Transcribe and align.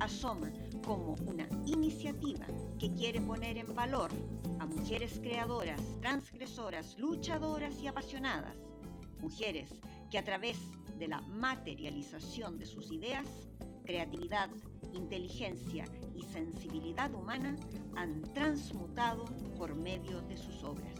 asoma 0.00 0.50
como 0.84 1.14
una 1.26 1.46
iniciativa 1.66 2.46
que 2.78 2.92
quiere 2.92 3.20
poner 3.20 3.58
en 3.58 3.74
valor 3.74 4.10
a 4.58 4.66
mujeres 4.66 5.20
creadoras, 5.22 5.80
transgresoras, 6.00 6.98
luchadoras 6.98 7.80
y 7.80 7.86
apasionadas. 7.86 8.56
Mujeres 9.20 9.70
que 10.10 10.18
a 10.18 10.24
través 10.24 10.56
de 10.98 11.08
la 11.08 11.20
materialización 11.20 12.58
de 12.58 12.66
sus 12.66 12.90
ideas, 12.90 13.26
creatividad, 13.84 14.50
inteligencia 14.94 15.84
y 16.14 16.22
sensibilidad 16.22 17.14
humana 17.14 17.56
han 17.94 18.22
transmutado 18.34 19.26
por 19.56 19.74
medio 19.74 20.22
de 20.22 20.36
sus 20.36 20.64
obras. 20.64 20.94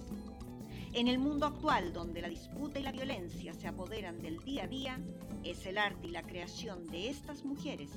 En 0.92 1.08
el 1.08 1.18
mundo 1.18 1.46
actual, 1.46 1.92
donde 1.92 2.20
la 2.20 2.28
disputa 2.28 2.80
y 2.80 2.82
la 2.82 2.92
violencia 2.92 3.54
se 3.54 3.68
apoderan 3.68 4.20
del 4.20 4.38
día 4.40 4.64
a 4.64 4.68
día, 4.68 5.00
es 5.44 5.64
el 5.66 5.78
arte 5.78 6.08
y 6.08 6.10
la 6.10 6.22
creación 6.22 6.84
de 6.86 7.08
estas 7.08 7.44
mujeres 7.44 7.90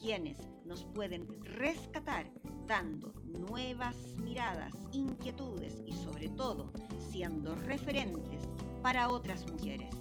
quienes 0.00 0.38
nos 0.64 0.84
pueden 0.84 1.26
rescatar 1.44 2.30
dando 2.66 3.12
nuevas 3.24 3.96
miradas, 4.22 4.72
inquietudes 4.92 5.82
y 5.86 5.92
sobre 5.92 6.28
todo 6.30 6.72
siendo 7.10 7.54
referentes 7.54 8.48
para 8.82 9.08
otras 9.08 9.50
mujeres, 9.50 9.94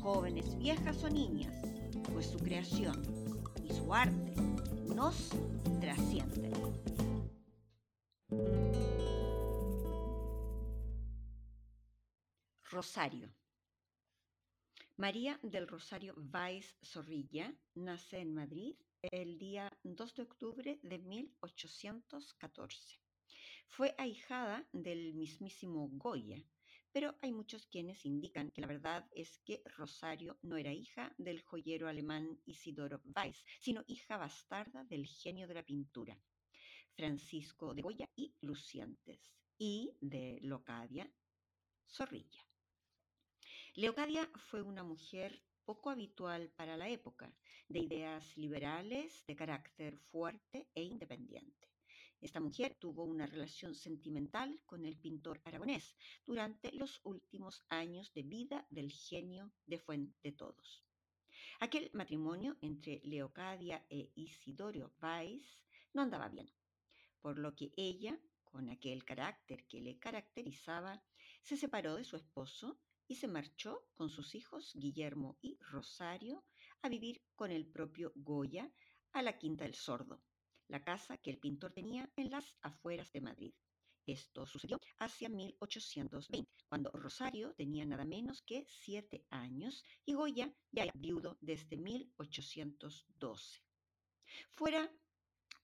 jóvenes, 0.00 0.56
viejas 0.58 1.02
o 1.04 1.08
niñas, 1.08 1.54
pues 2.12 2.26
su 2.26 2.38
creación 2.38 3.02
y 3.62 3.72
su 3.72 3.92
arte 3.92 4.34
nos 4.94 5.30
trascienden. 5.80 6.52
Rosario. 12.70 13.28
María 14.98 15.40
del 15.42 15.66
Rosario 15.66 16.12
Valls 16.18 16.76
Zorrilla 16.84 17.56
nace 17.74 18.18
en 18.18 18.34
Madrid 18.34 18.76
el 19.00 19.38
día 19.38 19.72
2 19.82 20.14
de 20.14 20.22
octubre 20.22 20.78
de 20.82 20.98
1814. 20.98 23.00
Fue 23.68 23.94
ahijada 23.96 24.68
del 24.72 25.14
mismísimo 25.14 25.88
Goya, 25.92 26.44
pero 26.92 27.16
hay 27.22 27.32
muchos 27.32 27.66
quienes 27.66 28.04
indican 28.04 28.50
que 28.50 28.60
la 28.60 28.66
verdad 28.66 29.08
es 29.12 29.38
que 29.38 29.62
Rosario 29.76 30.38
no 30.42 30.58
era 30.58 30.74
hija 30.74 31.14
del 31.16 31.40
joyero 31.40 31.88
alemán 31.88 32.38
Isidoro 32.44 33.00
Weiss, 33.16 33.42
sino 33.60 33.82
hija 33.86 34.18
bastarda 34.18 34.84
del 34.84 35.06
genio 35.06 35.48
de 35.48 35.54
la 35.54 35.64
pintura, 35.64 36.20
Francisco 36.94 37.72
de 37.72 37.80
Goya 37.80 38.10
y 38.14 38.34
Lucientes, 38.42 39.32
y 39.56 39.96
de 40.02 40.38
Locadia 40.42 41.10
Zorrilla. 41.88 42.51
Leocadia 43.74 44.28
fue 44.36 44.60
una 44.60 44.82
mujer 44.82 45.42
poco 45.64 45.88
habitual 45.88 46.50
para 46.56 46.76
la 46.76 46.90
época, 46.90 47.32
de 47.68 47.78
ideas 47.78 48.36
liberales, 48.36 49.24
de 49.26 49.34
carácter 49.34 49.96
fuerte 49.96 50.68
e 50.74 50.82
independiente. 50.82 51.70
Esta 52.20 52.38
mujer 52.38 52.76
tuvo 52.78 53.04
una 53.04 53.26
relación 53.26 53.74
sentimental 53.74 54.60
con 54.66 54.84
el 54.84 54.98
pintor 54.98 55.40
aragonés 55.46 55.96
durante 56.26 56.70
los 56.72 57.00
últimos 57.04 57.64
años 57.70 58.12
de 58.12 58.24
vida 58.24 58.66
del 58.68 58.92
genio 58.92 59.50
de 59.64 59.78
Fuente 59.78 60.32
Todos. 60.32 60.84
Aquel 61.58 61.88
matrimonio 61.94 62.58
entre 62.60 63.00
Leocadia 63.04 63.86
e 63.88 64.12
Isidoro 64.16 64.92
Weiss 65.00 65.58
no 65.94 66.02
andaba 66.02 66.28
bien, 66.28 66.52
por 67.22 67.38
lo 67.38 67.54
que 67.54 67.72
ella, 67.78 68.20
con 68.44 68.68
aquel 68.68 69.02
carácter 69.06 69.64
que 69.66 69.80
le 69.80 69.98
caracterizaba, 69.98 71.02
se 71.40 71.56
separó 71.56 71.96
de 71.96 72.04
su 72.04 72.16
esposo 72.16 72.78
y 73.08 73.16
se 73.16 73.28
marchó 73.28 73.86
con 73.94 74.10
sus 74.10 74.34
hijos 74.34 74.72
Guillermo 74.74 75.38
y 75.40 75.58
Rosario 75.60 76.44
a 76.82 76.88
vivir 76.88 77.22
con 77.34 77.50
el 77.50 77.66
propio 77.66 78.12
Goya 78.14 78.70
a 79.12 79.22
la 79.22 79.38
Quinta 79.38 79.64
del 79.64 79.74
Sordo, 79.74 80.22
la 80.68 80.82
casa 80.82 81.18
que 81.18 81.30
el 81.30 81.38
pintor 81.38 81.72
tenía 81.72 82.10
en 82.16 82.30
las 82.30 82.56
afueras 82.62 83.12
de 83.12 83.20
Madrid. 83.20 83.54
Esto 84.06 84.46
sucedió 84.46 84.80
hacia 84.98 85.28
1820, 85.28 86.50
cuando 86.68 86.90
Rosario 86.90 87.54
tenía 87.54 87.84
nada 87.84 88.04
menos 88.04 88.42
que 88.42 88.66
siete 88.68 89.24
años 89.30 89.84
y 90.04 90.14
Goya 90.14 90.52
ya 90.72 90.90
viudo 90.94 91.38
desde 91.40 91.76
1812. 91.76 93.62
Fuera 94.50 94.90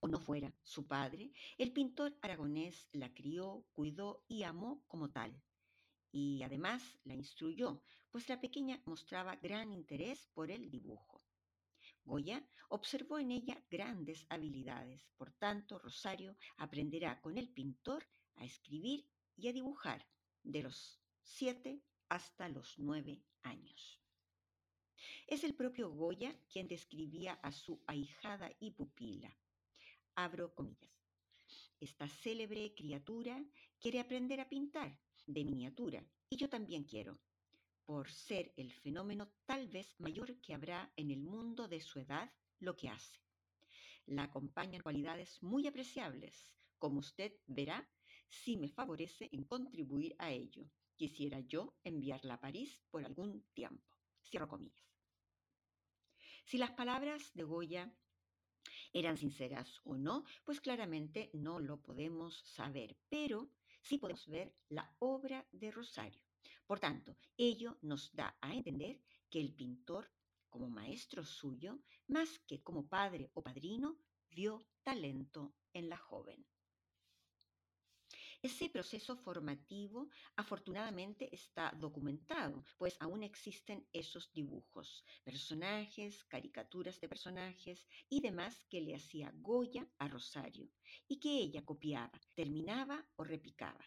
o 0.01 0.07
no 0.07 0.21
fuera 0.21 0.55
su 0.63 0.87
padre, 0.87 1.33
el 1.57 1.73
pintor 1.73 2.17
aragonés 2.21 2.89
la 2.93 3.13
crió, 3.13 3.67
cuidó 3.73 4.25
y 4.29 4.45
amó 4.45 4.85
como 4.87 5.11
tal 5.11 5.43
y 6.11 6.43
además 6.43 6.83
la 7.05 7.15
instruyó, 7.15 7.83
pues 8.11 8.29
la 8.29 8.41
pequeña 8.41 8.81
mostraba 8.87 9.37
gran 9.37 9.73
interés 9.73 10.27
por 10.35 10.51
el 10.51 10.71
dibujo. 10.71 11.23
Goya 12.05 12.43
observó 12.71 13.19
en 13.19 13.33
ella 13.33 13.63
grandes 13.71 14.25
habilidades, 14.31 15.11
por 15.17 15.33
tanto 15.33 15.79
Rosario 15.79 16.37
aprenderá 16.57 17.21
con 17.21 17.37
el 17.37 17.51
pintor 17.51 18.07
a 18.37 18.45
escribir 18.45 19.07
y 19.37 19.49
a 19.49 19.53
dibujar 19.53 20.07
de 20.43 20.63
los 20.63 21.01
siete 21.21 21.83
hasta 22.09 22.49
los 22.49 22.79
nueve 22.79 23.23
años. 23.43 24.01
Es 25.27 25.45
el 25.45 25.55
propio 25.55 25.91
Goya 25.91 26.35
quien 26.51 26.67
describía 26.67 27.35
a 27.35 27.53
su 27.53 27.83
ahijada 27.87 28.51
y 28.59 28.71
pupila. 28.71 29.37
Abro 30.15 30.55
comillas. 30.55 30.91
Esta 31.79 32.09
célebre 32.09 32.75
criatura 32.75 33.45
quiere 33.79 34.01
aprender 34.01 34.41
a 34.41 34.49
pintar 34.49 34.99
de 35.29 35.45
miniatura, 35.45 36.03
y 36.31 36.37
yo 36.37 36.49
también 36.49 36.85
quiero, 36.85 37.21
por 37.85 38.11
ser 38.11 38.53
el 38.57 38.73
fenómeno 38.73 39.31
tal 39.45 39.69
vez 39.69 39.95
mayor 39.99 40.41
que 40.41 40.55
habrá 40.55 40.91
en 40.97 41.11
el 41.11 41.23
mundo 41.23 41.69
de 41.69 41.81
su 41.81 42.01
edad 42.01 42.33
lo 42.59 42.75
que 42.77 42.89
hace. 42.89 43.21
La 44.07 44.25
acompañan 44.25 44.83
cualidades 44.83 45.43
muy 45.43 45.67
apreciables, 45.67 46.51
como 46.79 47.01
usted 47.01 47.33
verá, 47.47 47.87
si 48.31 48.57
me 48.57 48.69
favorece 48.69 49.29
en 49.33 49.45
contribuir 49.45 50.17
a 50.19 50.31
ello. 50.33 50.71
Quisiera 50.97 51.41
yo 51.41 51.77
enviarla 51.85 52.35
a 52.35 52.41
París 52.41 52.81
por 52.91 53.05
algún 53.05 53.45
tiempo. 53.53 53.97
Cierro 54.25 54.49
comillas. 54.49 54.89
Si 56.45 56.57
las 56.57 56.71
palabras 56.71 57.33
de 57.35 57.45
Goya 57.45 57.95
eran 58.93 59.19
sinceras 59.19 59.81
o 59.85 59.97
no, 59.97 60.25
pues 60.45 60.61
claramente 60.61 61.31
no 61.35 61.61
lo 61.61 61.83
podemos 61.83 62.39
saber, 62.45 62.97
pero 63.11 63.51
sí 63.81 63.99
podemos 63.99 64.27
ver 64.29 64.55
la 64.69 64.95
obra 64.99 65.47
de 65.53 65.71
Rosario. 65.71 66.23
Por 66.67 66.81
tanto, 66.81 67.17
ello 67.37 67.79
nos 67.83 68.15
da 68.15 68.37
a 68.41 68.55
entender 68.55 69.01
que 69.31 69.41
el 69.41 69.55
pintor, 69.55 70.11
como 70.49 70.69
maestro 70.69 71.25
suyo, 71.25 71.79
más 72.07 72.39
que 72.41 72.63
como 72.63 72.89
padre 72.89 73.31
o 73.35 73.43
padrino, 73.43 73.99
vio 74.31 74.67
talento 74.83 75.55
en 75.73 75.89
la 75.89 75.97
joven. 75.97 76.47
Ese 78.41 78.69
proceso 78.69 79.17
formativo 79.17 80.09
afortunadamente 80.37 81.29
está 81.35 81.73
documentado, 81.77 82.65
pues 82.77 82.97
aún 83.01 83.25
existen 83.25 83.85
esos 83.93 84.33
dibujos, 84.33 85.05
personajes, 85.25 86.23
caricaturas 86.25 87.01
de 87.01 87.09
personajes 87.09 87.85
y 88.09 88.21
demás 88.21 88.65
que 88.71 88.81
le 88.81 88.95
hacía 88.95 89.33
Goya 89.35 89.91
a 89.99 90.07
Rosario 90.07 90.71
y 91.09 91.19
que 91.19 91.37
ella 91.37 91.65
copiaba, 91.65 92.21
terminaba 92.37 93.05
o 93.17 93.25
repicaba. 93.25 93.85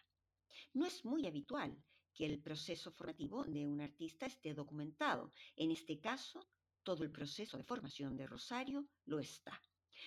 No 0.74 0.84
es 0.84 1.02
muy 1.02 1.26
habitual 1.26 1.82
que 2.12 2.26
el 2.26 2.42
proceso 2.42 2.92
formativo 2.92 3.44
de 3.44 3.66
un 3.66 3.80
artista 3.80 4.26
esté 4.26 4.52
documentado. 4.52 5.32
En 5.56 5.70
este 5.70 5.98
caso, 5.98 6.46
todo 6.82 7.04
el 7.04 7.10
proceso 7.10 7.56
de 7.56 7.64
formación 7.64 8.18
de 8.18 8.26
Rosario 8.26 8.86
lo 9.06 9.18
está. 9.18 9.58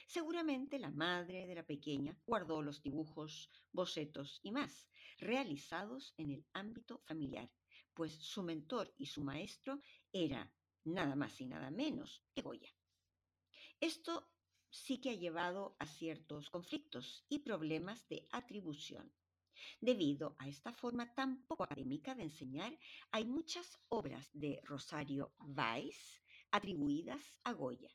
Seguramente 0.07 0.79
la 0.79 0.91
madre 0.91 1.45
de 1.45 1.55
la 1.55 1.65
pequeña 1.65 2.17
guardó 2.25 2.61
los 2.61 2.81
dibujos, 2.81 3.49
bocetos 3.71 4.39
y 4.43 4.51
más, 4.51 4.87
realizados 5.17 6.13
en 6.17 6.31
el 6.31 6.45
ámbito 6.53 6.99
familiar, 6.99 7.49
pues 7.93 8.13
su 8.13 8.43
mentor 8.43 8.93
y 8.97 9.05
su 9.05 9.23
maestro 9.23 9.79
era 10.11 10.51
nada 10.83 11.15
más 11.15 11.39
y 11.41 11.45
nada 11.45 11.71
menos 11.71 12.23
que 12.33 12.41
Goya. 12.41 12.69
Esto 13.79 14.29
sí 14.69 14.99
que 14.99 15.11
ha 15.11 15.15
llevado 15.15 15.75
a 15.79 15.85
ciertos 15.85 16.49
conflictos 16.49 17.25
y 17.29 17.39
problemas 17.39 18.07
de 18.09 18.27
atribución. 18.31 19.11
Debido 19.79 20.35
a 20.37 20.47
esta 20.47 20.73
forma 20.73 21.13
tan 21.13 21.45
poco 21.45 21.63
académica 21.63 22.13
de 22.13 22.23
enseñar, 22.23 22.77
hay 23.11 23.25
muchas 23.25 23.79
obras 23.87 24.29
de 24.33 24.61
Rosario 24.63 25.33
Weiss 25.39 26.21
atribuidas 26.51 27.39
a 27.43 27.53
Goya, 27.53 27.89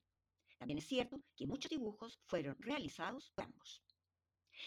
También 0.60 0.76
es 0.76 0.86
cierto 0.86 1.22
que 1.34 1.46
muchos 1.46 1.70
dibujos 1.70 2.20
fueron 2.26 2.54
realizados 2.60 3.30
por 3.30 3.44
ambos. 3.44 3.82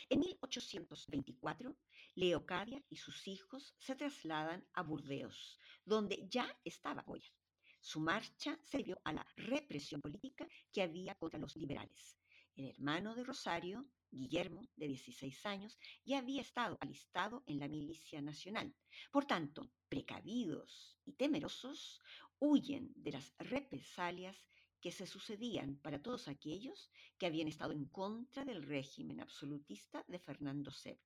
En 0.09 0.21
1824, 0.21 1.77
Leocadia 2.15 2.83
y 2.89 2.95
sus 2.95 3.27
hijos 3.27 3.75
se 3.77 3.93
trasladan 3.93 4.67
a 4.73 4.81
Burdeos, 4.81 5.59
donde 5.85 6.27
ya 6.27 6.59
estaba 6.63 7.03
Goya. 7.03 7.31
Su 7.79 7.99
marcha 7.99 8.59
se 8.63 8.79
debió 8.79 8.99
a 9.03 9.13
la 9.13 9.23
represión 9.35 10.01
política 10.01 10.47
que 10.71 10.81
había 10.81 11.13
contra 11.13 11.39
los 11.39 11.55
liberales. 11.55 12.17
El 12.55 12.69
hermano 12.69 13.13
de 13.13 13.23
Rosario, 13.23 13.85
Guillermo, 14.09 14.67
de 14.75 14.87
16 14.87 15.45
años, 15.45 15.77
ya 16.03 16.17
había 16.17 16.41
estado 16.41 16.75
alistado 16.81 17.43
en 17.45 17.59
la 17.59 17.67
milicia 17.67 18.19
nacional. 18.19 18.73
Por 19.11 19.25
tanto, 19.25 19.69
precavidos 19.89 20.97
y 21.05 21.13
temerosos, 21.13 22.01
huyen 22.39 22.91
de 22.95 23.11
las 23.11 23.31
represalias 23.37 24.37
que 24.83 24.91
se 24.91 25.07
sucedían 25.07 25.77
para 25.77 26.01
todos 26.01 26.27
aquellos 26.27 26.91
que 27.17 27.25
habían 27.25 27.47
estado 27.47 27.71
en 27.71 27.85
contra 27.85 28.43
del 28.43 28.61
régimen 28.61 29.21
absolutista 29.21 30.03
de 30.09 30.19
Fernando 30.19 30.71
VII. 30.83 30.99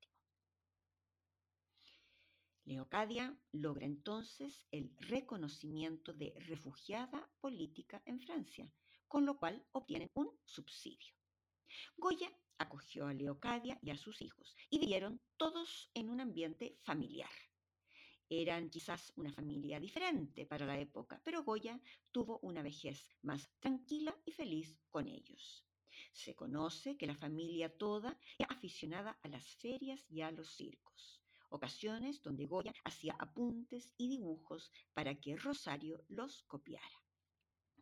Leocadia 2.65 3.39
logra 3.51 3.85
entonces 3.85 4.65
el 4.71 4.95
reconocimiento 4.97 6.11
de 6.11 6.33
refugiada 6.47 7.29
política 7.39 8.01
en 8.05 8.19
Francia, 8.19 8.73
con 9.07 9.27
lo 9.27 9.37
cual 9.37 9.63
obtienen 9.73 10.09
un 10.15 10.31
subsidio. 10.43 11.13
Goya 11.97 12.35
acogió 12.57 13.05
a 13.05 13.13
Leocadia 13.13 13.77
y 13.83 13.91
a 13.91 13.97
sus 13.97 14.23
hijos 14.23 14.55
y 14.71 14.79
vivieron 14.79 15.21
todos 15.37 15.91
en 15.93 16.09
un 16.09 16.19
ambiente 16.19 16.79
familiar. 16.81 17.29
Eran 18.29 18.69
quizás 18.69 19.13
una 19.15 19.31
familia 19.31 19.79
diferente 19.79 20.45
para 20.45 20.65
la 20.65 20.77
época, 20.77 21.21
pero 21.23 21.43
Goya 21.43 21.79
tuvo 22.11 22.39
una 22.39 22.61
vejez 22.61 23.05
más 23.21 23.49
tranquila 23.59 24.13
y 24.25 24.31
feliz 24.31 24.77
con 24.89 25.07
ellos. 25.07 25.65
Se 26.11 26.35
conoce 26.35 26.97
que 26.97 27.07
la 27.07 27.15
familia 27.15 27.77
toda 27.77 28.19
era 28.37 28.49
aficionada 28.49 29.17
a 29.23 29.29
las 29.29 29.45
ferias 29.55 30.05
y 30.09 30.21
a 30.21 30.31
los 30.31 30.49
circos, 30.55 31.21
ocasiones 31.49 32.21
donde 32.21 32.47
Goya 32.47 32.73
hacía 32.83 33.15
apuntes 33.17 33.93
y 33.97 34.09
dibujos 34.09 34.71
para 34.93 35.15
que 35.15 35.37
Rosario 35.37 36.03
los 36.09 36.43
copiara. 36.43 37.03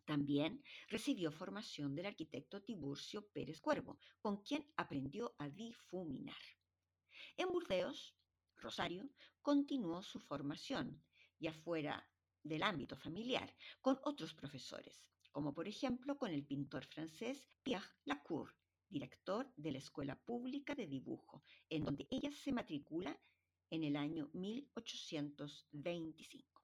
También 0.06 0.64
recibió 0.90 1.32
formación 1.32 1.96
del 1.96 2.06
arquitecto 2.06 2.62
Tiburcio 2.62 3.28
Pérez 3.30 3.60
Cuervo, 3.60 3.98
con 4.20 4.44
quien 4.44 4.72
aprendió 4.78 5.34
a 5.40 5.50
difuminar. 5.50 6.44
En 7.38 7.50
Burdeos, 7.50 8.16
Rosario 8.66 9.08
continuó 9.44 10.02
su 10.02 10.20
formación, 10.20 11.00
ya 11.40 11.54
fuera 11.54 12.10
del 12.42 12.64
ámbito 12.64 12.98
familiar, 12.98 13.56
con 13.80 14.00
otros 14.04 14.34
profesores, 14.34 15.06
como 15.32 15.54
por 15.54 15.68
ejemplo 15.68 16.18
con 16.18 16.32
el 16.32 16.44
pintor 16.44 16.84
francés 16.86 17.48
Pierre 17.62 17.86
Lacour, 18.06 18.56
director 18.90 19.54
de 19.56 19.72
la 19.72 19.78
Escuela 19.78 20.16
Pública 20.16 20.74
de 20.74 20.88
Dibujo, 20.88 21.44
en 21.70 21.84
donde 21.84 22.08
ella 22.10 22.32
se 22.32 22.52
matricula 22.52 23.16
en 23.70 23.84
el 23.84 23.96
año 23.96 24.32
1825. 24.34 26.64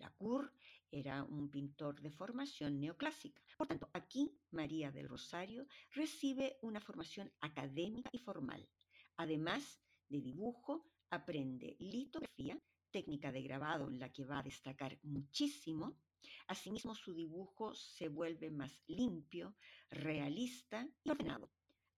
Lacour 0.00 0.52
era 0.90 1.24
un 1.24 1.50
pintor 1.50 2.02
de 2.02 2.10
formación 2.10 2.78
neoclásica. 2.78 3.40
Por 3.56 3.68
tanto, 3.68 3.88
aquí 3.94 4.38
María 4.50 4.92
del 4.92 5.08
Rosario 5.08 5.66
recibe 5.92 6.58
una 6.60 6.82
formación 6.82 7.32
académica 7.40 8.10
y 8.12 8.18
formal. 8.18 8.68
Además 9.16 9.80
de 10.10 10.20
dibujo, 10.20 10.91
aprende 11.12 11.76
litografía, 11.78 12.58
técnica 12.90 13.30
de 13.30 13.42
grabado 13.42 13.86
en 13.88 13.98
la 13.98 14.10
que 14.10 14.24
va 14.24 14.38
a 14.38 14.42
destacar 14.42 14.98
muchísimo. 15.02 15.98
Asimismo, 16.46 16.94
su 16.94 17.12
dibujo 17.12 17.74
se 17.74 18.08
vuelve 18.08 18.50
más 18.50 18.82
limpio, 18.86 19.54
realista 19.90 20.88
y 21.04 21.10
ordenado, 21.10 21.50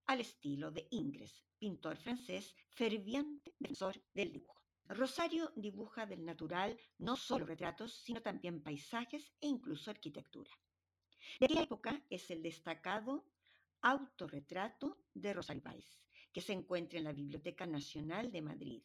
al 0.07 0.21
estilo 0.21 0.73
de 0.73 0.89
Ingres, 0.91 1.45
pintor 1.59 1.97
francés 1.97 2.57
ferviente 2.71 3.55
defensor 3.61 4.03
del 4.15 4.33
dibujo. 4.33 4.61
Rosario 4.87 5.53
dibuja 5.55 6.07
del 6.07 6.25
natural 6.25 6.77
no 6.99 7.17
solo 7.17 7.47
retratos, 7.47 7.95
sino 7.95 8.21
también 8.21 8.63
paisajes 8.63 9.33
e 9.41 9.47
incluso 9.47 9.91
arquitectura. 9.91 10.51
De 11.39 11.47
aquella 11.47 11.63
época 11.63 12.03
es 12.11 12.31
el 12.31 12.43
destacado 12.43 13.25
autorretrato 13.81 14.99
de 15.15 15.33
Rosario 15.33 15.63
Valls, 15.63 16.01
que 16.33 16.41
se 16.41 16.53
encuentra 16.53 16.99
en 16.99 17.05
la 17.05 17.13
Biblioteca 17.13 17.65
Nacional 17.65 18.33
de 18.33 18.43
Madrid 18.43 18.83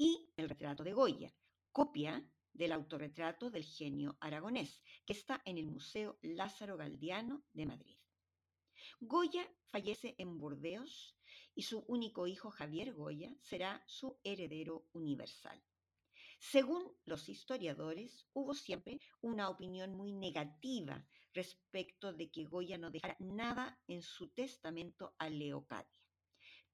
y 0.00 0.32
el 0.38 0.48
retrato 0.48 0.82
de 0.82 0.94
Goya, 0.94 1.30
copia 1.70 2.26
del 2.54 2.72
autorretrato 2.72 3.50
del 3.50 3.64
genio 3.64 4.16
aragonés, 4.18 4.80
que 5.04 5.12
está 5.12 5.42
en 5.44 5.58
el 5.58 5.66
Museo 5.66 6.18
Lázaro 6.22 6.78
Galdiano 6.78 7.44
de 7.52 7.66
Madrid. 7.66 7.98
Goya 8.98 9.46
fallece 9.66 10.14
en 10.16 10.38
Burdeos 10.38 11.14
y 11.54 11.64
su 11.64 11.80
único 11.80 12.26
hijo 12.26 12.50
Javier 12.50 12.94
Goya 12.94 13.30
será 13.42 13.84
su 13.86 14.18
heredero 14.24 14.86
universal. 14.94 15.62
Según 16.38 16.96
los 17.04 17.28
historiadores, 17.28 18.26
hubo 18.32 18.54
siempre 18.54 19.00
una 19.20 19.50
opinión 19.50 19.94
muy 19.94 20.14
negativa 20.14 21.06
respecto 21.34 22.14
de 22.14 22.30
que 22.30 22.46
Goya 22.46 22.78
no 22.78 22.90
dejara 22.90 23.18
nada 23.18 23.78
en 23.86 24.00
su 24.00 24.30
testamento 24.30 25.14
a 25.18 25.28
Leocadia. 25.28 26.00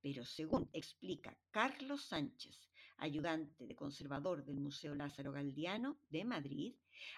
Pero 0.00 0.24
según 0.24 0.70
explica 0.72 1.36
Carlos 1.50 2.04
Sánchez, 2.04 2.70
ayudante 2.98 3.66
de 3.66 3.74
conservador 3.74 4.44
del 4.44 4.60
Museo 4.60 4.94
Lázaro 4.94 5.32
Galdiano 5.32 5.98
de 6.08 6.24
Madrid, 6.24 6.74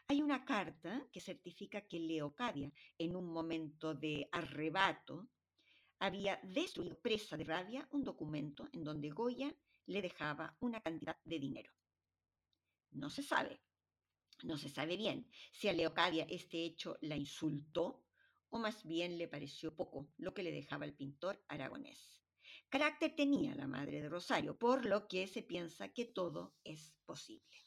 hay 0.09 0.21
una 0.21 0.45
carta 0.45 1.07
que 1.13 1.21
certifica 1.21 1.83
que 1.83 2.01
Leocadia, 2.01 2.73
en 2.99 3.17
un 3.17 3.27
momento 3.27 3.95
de 3.95 4.29
arrebato, 4.33 5.29
había 6.01 6.39
destruido 6.43 6.99
presa 7.01 7.37
de 7.37 7.45
rabia 7.45 7.89
un 7.93 8.05
documento 8.05 8.69
en 8.73 8.85
donde 8.85 9.11
Goya 9.11 9.55
le 9.87 10.03
dejaba 10.03 10.57
una 10.61 10.81
cantidad 10.81 11.17
de 11.25 11.39
dinero. 11.39 11.73
No 12.93 13.11
se 13.11 13.23
sabe, 13.23 13.61
no 14.45 14.57
se 14.57 14.69
sabe 14.69 14.97
bien 14.97 15.29
si 15.53 15.69
a 15.69 15.73
Leocadia 15.73 16.27
este 16.29 16.65
hecho 16.65 16.97
la 17.03 17.17
insultó 17.17 18.05
o 18.51 18.59
más 18.59 18.85
bien 18.85 19.19
le 19.19 19.29
pareció 19.29 19.75
poco 19.75 20.09
lo 20.17 20.33
que 20.33 20.43
le 20.43 20.53
dejaba 20.53 20.85
el 20.85 20.95
pintor 20.95 21.43
aragonés. 21.49 22.18
Carácter 22.71 23.17
tenía 23.17 23.55
la 23.55 23.67
madre 23.67 24.03
de 24.03 24.11
Rosario, 24.11 24.59
por 24.59 24.85
lo 24.85 25.09
que 25.09 25.27
se 25.27 25.43
piensa 25.43 25.89
que 25.89 26.05
todo 26.05 26.55
es 26.65 26.95
posible. 27.07 27.59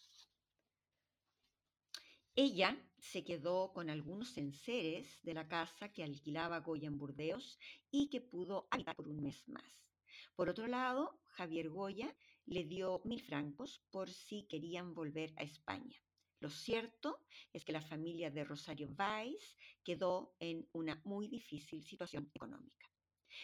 Ella 2.35 2.77
se 2.99 3.23
quedó 3.23 3.73
con 3.73 3.89
algunos 3.89 4.37
enseres 4.37 5.19
de 5.23 5.33
la 5.33 5.47
casa 5.47 5.91
que 5.91 6.03
alquilaba 6.03 6.59
Goya 6.59 6.87
en 6.87 6.97
Burdeos 6.97 7.59
y 7.89 8.09
que 8.09 8.21
pudo 8.21 8.67
habitar 8.69 8.95
por 8.95 9.07
un 9.07 9.21
mes 9.21 9.47
más. 9.49 9.87
Por 10.35 10.49
otro 10.49 10.67
lado, 10.67 11.19
Javier 11.25 11.69
Goya 11.69 12.15
le 12.45 12.63
dio 12.63 13.01
mil 13.03 13.21
francos 13.21 13.83
por 13.89 14.09
si 14.09 14.43
querían 14.43 14.93
volver 14.93 15.33
a 15.37 15.43
España. 15.43 15.97
Lo 16.39 16.49
cierto 16.49 17.25
es 17.53 17.65
que 17.65 17.73
la 17.73 17.81
familia 17.81 18.31
de 18.31 18.43
Rosario 18.43 18.87
Weiss 18.97 19.57
quedó 19.83 20.35
en 20.39 20.67
una 20.73 21.01
muy 21.03 21.27
difícil 21.27 21.83
situación 21.83 22.31
económica. 22.33 22.80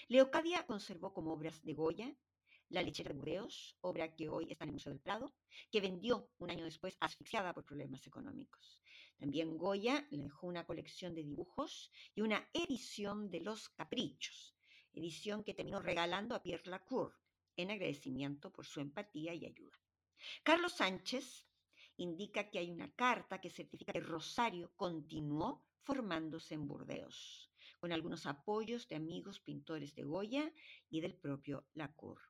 Leocadia 0.07 0.65
conservó 0.65 1.13
como 1.13 1.33
obras 1.33 1.63
de 1.63 1.73
Goya 1.73 2.15
La 2.69 2.81
lechera 2.81 3.09
de 3.09 3.15
Burdeos, 3.15 3.77
obra 3.81 4.15
que 4.15 4.29
hoy 4.29 4.47
está 4.49 4.65
en 4.65 4.69
el 4.69 4.73
Museo 4.73 4.91
del 4.91 5.01
Prado, 5.01 5.33
que 5.71 5.81
vendió 5.81 6.29
un 6.37 6.51
año 6.51 6.65
después 6.65 6.97
asfixiada 6.99 7.53
por 7.53 7.65
problemas 7.65 8.05
económicos. 8.05 8.81
También 9.17 9.57
Goya 9.57 10.05
le 10.11 10.23
dejó 10.23 10.47
una 10.47 10.65
colección 10.65 11.15
de 11.15 11.23
dibujos 11.23 11.91
y 12.13 12.21
una 12.21 12.47
edición 12.53 13.31
de 13.31 13.41
Los 13.41 13.69
Caprichos, 13.69 14.55
edición 14.93 15.43
que 15.43 15.53
terminó 15.53 15.79
regalando 15.79 16.35
a 16.35 16.43
Pierre 16.43 16.69
Lacour 16.69 17.15
en 17.55 17.71
agradecimiento 17.71 18.51
por 18.51 18.65
su 18.65 18.79
empatía 18.81 19.33
y 19.33 19.45
ayuda. 19.45 19.77
Carlos 20.43 20.73
Sánchez 20.73 21.47
indica 21.97 22.49
que 22.49 22.59
hay 22.59 22.69
una 22.69 22.91
carta 22.93 23.41
que 23.41 23.49
certifica 23.49 23.93
que 23.93 24.01
Rosario 24.01 24.71
continuó 24.75 25.65
formándose 25.83 26.53
en 26.53 26.67
Burdeos 26.67 27.49
con 27.79 27.91
algunos 27.91 28.25
apoyos 28.25 28.87
de 28.87 28.95
amigos 28.95 29.39
pintores 29.39 29.95
de 29.95 30.03
Goya 30.03 30.51
y 30.89 31.01
del 31.01 31.15
propio 31.15 31.67
Lacour. 31.73 32.21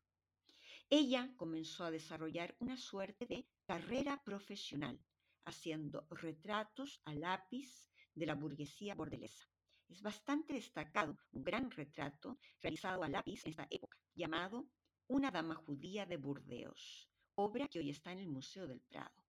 Ella 0.89 1.33
comenzó 1.35 1.83
a 1.83 1.91
desarrollar 1.91 2.55
una 2.59 2.77
suerte 2.77 3.25
de 3.25 3.45
carrera 3.65 4.23
profesional, 4.23 4.99
haciendo 5.45 6.07
retratos 6.09 7.01
a 7.05 7.13
lápiz 7.13 7.89
de 8.15 8.25
la 8.25 8.35
burguesía 8.35 8.95
bordelesa. 8.95 9.49
Es 9.89 10.01
bastante 10.01 10.53
destacado 10.53 11.17
un 11.31 11.43
gran 11.43 11.71
retrato 11.71 12.37
realizado 12.61 13.03
a 13.03 13.09
lápiz 13.09 13.45
en 13.45 13.51
esta 13.51 13.67
época, 13.69 13.97
llamado 14.15 14.67
Una 15.07 15.31
dama 15.31 15.55
judía 15.55 16.05
de 16.05 16.17
Burdeos, 16.17 17.09
obra 17.35 17.67
que 17.67 17.79
hoy 17.79 17.89
está 17.89 18.11
en 18.11 18.19
el 18.19 18.27
Museo 18.27 18.67
del 18.67 18.81
Prado. 18.81 19.23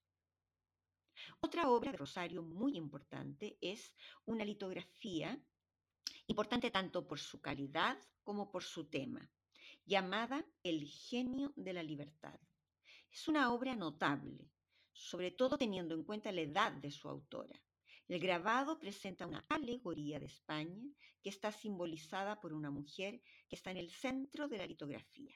Otra 1.40 1.68
obra 1.68 1.92
de 1.92 1.98
Rosario 1.98 2.42
muy 2.42 2.76
importante 2.76 3.58
es 3.60 3.94
una 4.24 4.44
litografía 4.44 5.40
importante 6.28 6.70
tanto 6.70 7.06
por 7.08 7.18
su 7.18 7.40
calidad 7.40 7.98
como 8.22 8.50
por 8.50 8.62
su 8.62 8.88
tema, 8.88 9.28
llamada 9.84 10.44
El 10.62 10.86
genio 10.86 11.52
de 11.56 11.72
la 11.72 11.82
libertad. 11.82 12.38
Es 13.10 13.26
una 13.28 13.52
obra 13.52 13.74
notable, 13.74 14.50
sobre 14.92 15.30
todo 15.30 15.56
teniendo 15.56 15.94
en 15.94 16.04
cuenta 16.04 16.30
la 16.30 16.42
edad 16.42 16.72
de 16.72 16.90
su 16.90 17.08
autora. 17.08 17.60
El 18.06 18.20
grabado 18.20 18.78
presenta 18.78 19.26
una 19.26 19.44
alegoría 19.48 20.20
de 20.20 20.26
España 20.26 20.82
que 21.22 21.30
está 21.30 21.50
simbolizada 21.50 22.38
por 22.40 22.52
una 22.52 22.70
mujer 22.70 23.22
que 23.48 23.56
está 23.56 23.70
en 23.70 23.78
el 23.78 23.90
centro 23.90 24.48
de 24.48 24.58
la 24.58 24.66
litografía. 24.66 25.34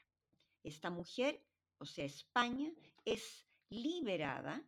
Esta 0.63 0.91
mujer, 0.91 1.43
o 1.79 1.85
sea, 1.85 2.05
España, 2.05 2.71
es 3.03 3.47
liberada 3.69 4.63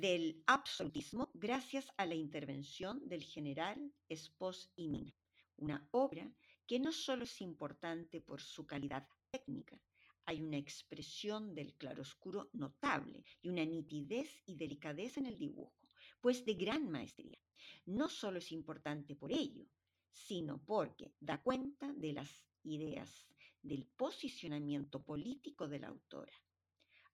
del 0.00 0.42
absolutismo 0.48 1.30
gracias 1.34 1.86
a 1.96 2.04
la 2.04 2.16
intervención 2.16 3.08
del 3.08 3.22
general 3.22 3.92
Espós 4.08 4.72
y 4.74 4.88
Mina, 4.88 5.14
una 5.56 5.86
obra 5.92 6.28
que 6.66 6.80
no 6.80 6.90
solo 6.90 7.22
es 7.22 7.40
importante 7.40 8.20
por 8.20 8.40
su 8.40 8.66
calidad 8.66 9.06
técnica, 9.30 9.80
hay 10.26 10.42
una 10.42 10.56
expresión 10.56 11.54
del 11.54 11.74
claroscuro 11.74 12.50
notable 12.54 13.24
y 13.40 13.50
una 13.50 13.64
nitidez 13.64 14.42
y 14.46 14.56
delicadeza 14.56 15.20
en 15.20 15.26
el 15.26 15.38
dibujo, 15.38 15.78
pues 16.20 16.44
de 16.44 16.54
gran 16.54 16.90
maestría. 16.90 17.38
No 17.86 18.08
solo 18.08 18.38
es 18.38 18.50
importante 18.50 19.14
por 19.14 19.30
ello, 19.30 19.64
sino 20.10 20.60
porque 20.64 21.14
da 21.20 21.40
cuenta 21.40 21.92
de 21.92 22.14
las 22.14 22.44
ideas 22.64 23.28
del 23.62 23.86
posicionamiento 23.96 25.04
político 25.04 25.68
de 25.68 25.78
la 25.78 25.88
autora, 25.88 26.32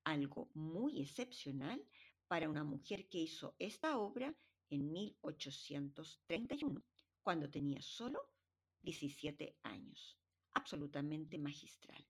algo 0.05 0.51
muy 0.55 1.03
excepcional 1.03 1.85
para 2.31 2.49
una 2.49 2.63
mujer 2.63 3.09
que 3.09 3.19
hizo 3.19 3.57
esta 3.59 3.99
obra 3.99 4.33
en 4.69 4.93
1831, 4.93 6.81
cuando 7.23 7.51
tenía 7.51 7.83
solo 7.83 8.21
17 8.83 9.59
años, 9.65 10.17
absolutamente 10.53 11.39
magistral. 11.39 12.07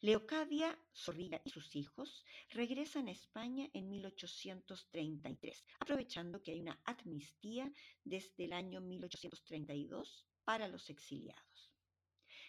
Leocadia 0.00 0.76
Zorrilla 0.92 1.40
y 1.44 1.50
sus 1.50 1.76
hijos 1.76 2.24
regresan 2.50 3.06
a 3.06 3.12
España 3.12 3.70
en 3.72 3.88
1833, 3.88 5.64
aprovechando 5.78 6.42
que 6.42 6.50
hay 6.50 6.60
una 6.60 6.82
amnistía 6.84 7.72
desde 8.02 8.46
el 8.46 8.52
año 8.52 8.80
1832 8.80 10.26
para 10.42 10.66
los 10.66 10.90
exiliados. 10.90 11.72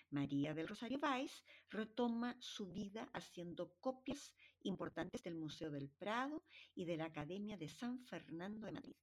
María 0.10 0.56
del 0.56 0.68
Rosario 0.68 0.98
Valls 0.98 1.44
retoma 1.70 2.36
su 2.40 2.72
vida 2.72 3.08
haciendo 3.13 3.75
copias 3.82 4.34
importantes 4.63 5.24
del 5.24 5.36
Museo 5.36 5.70
del 5.70 5.89
Prado 5.89 6.43
y 6.75 6.86
de 6.86 6.98
la 6.98 7.05
Academia 7.05 7.58
de 7.58 7.70
San 7.70 8.00
Fernando 8.05 8.65
de 8.65 8.72
Madrid. 8.72 8.96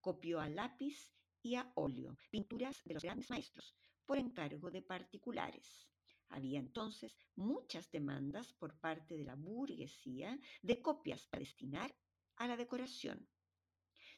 Copió 0.00 0.40
a 0.40 0.48
lápiz 0.48 1.12
y 1.42 1.54
a 1.56 1.72
óleo 1.74 2.16
pinturas 2.30 2.82
de 2.84 2.94
los 2.94 3.02
grandes 3.02 3.30
maestros 3.30 3.74
por 4.06 4.18
encargo 4.18 4.70
de 4.70 4.82
particulares. 4.82 5.88
Había 6.28 6.58
entonces 6.58 7.16
muchas 7.36 7.90
demandas 7.90 8.52
por 8.54 8.78
parte 8.78 9.16
de 9.16 9.24
la 9.24 9.34
burguesía 9.34 10.38
de 10.62 10.80
copias 10.80 11.26
para 11.26 11.40
destinar 11.40 11.94
a 12.36 12.46
la 12.46 12.56
decoración. 12.56 13.28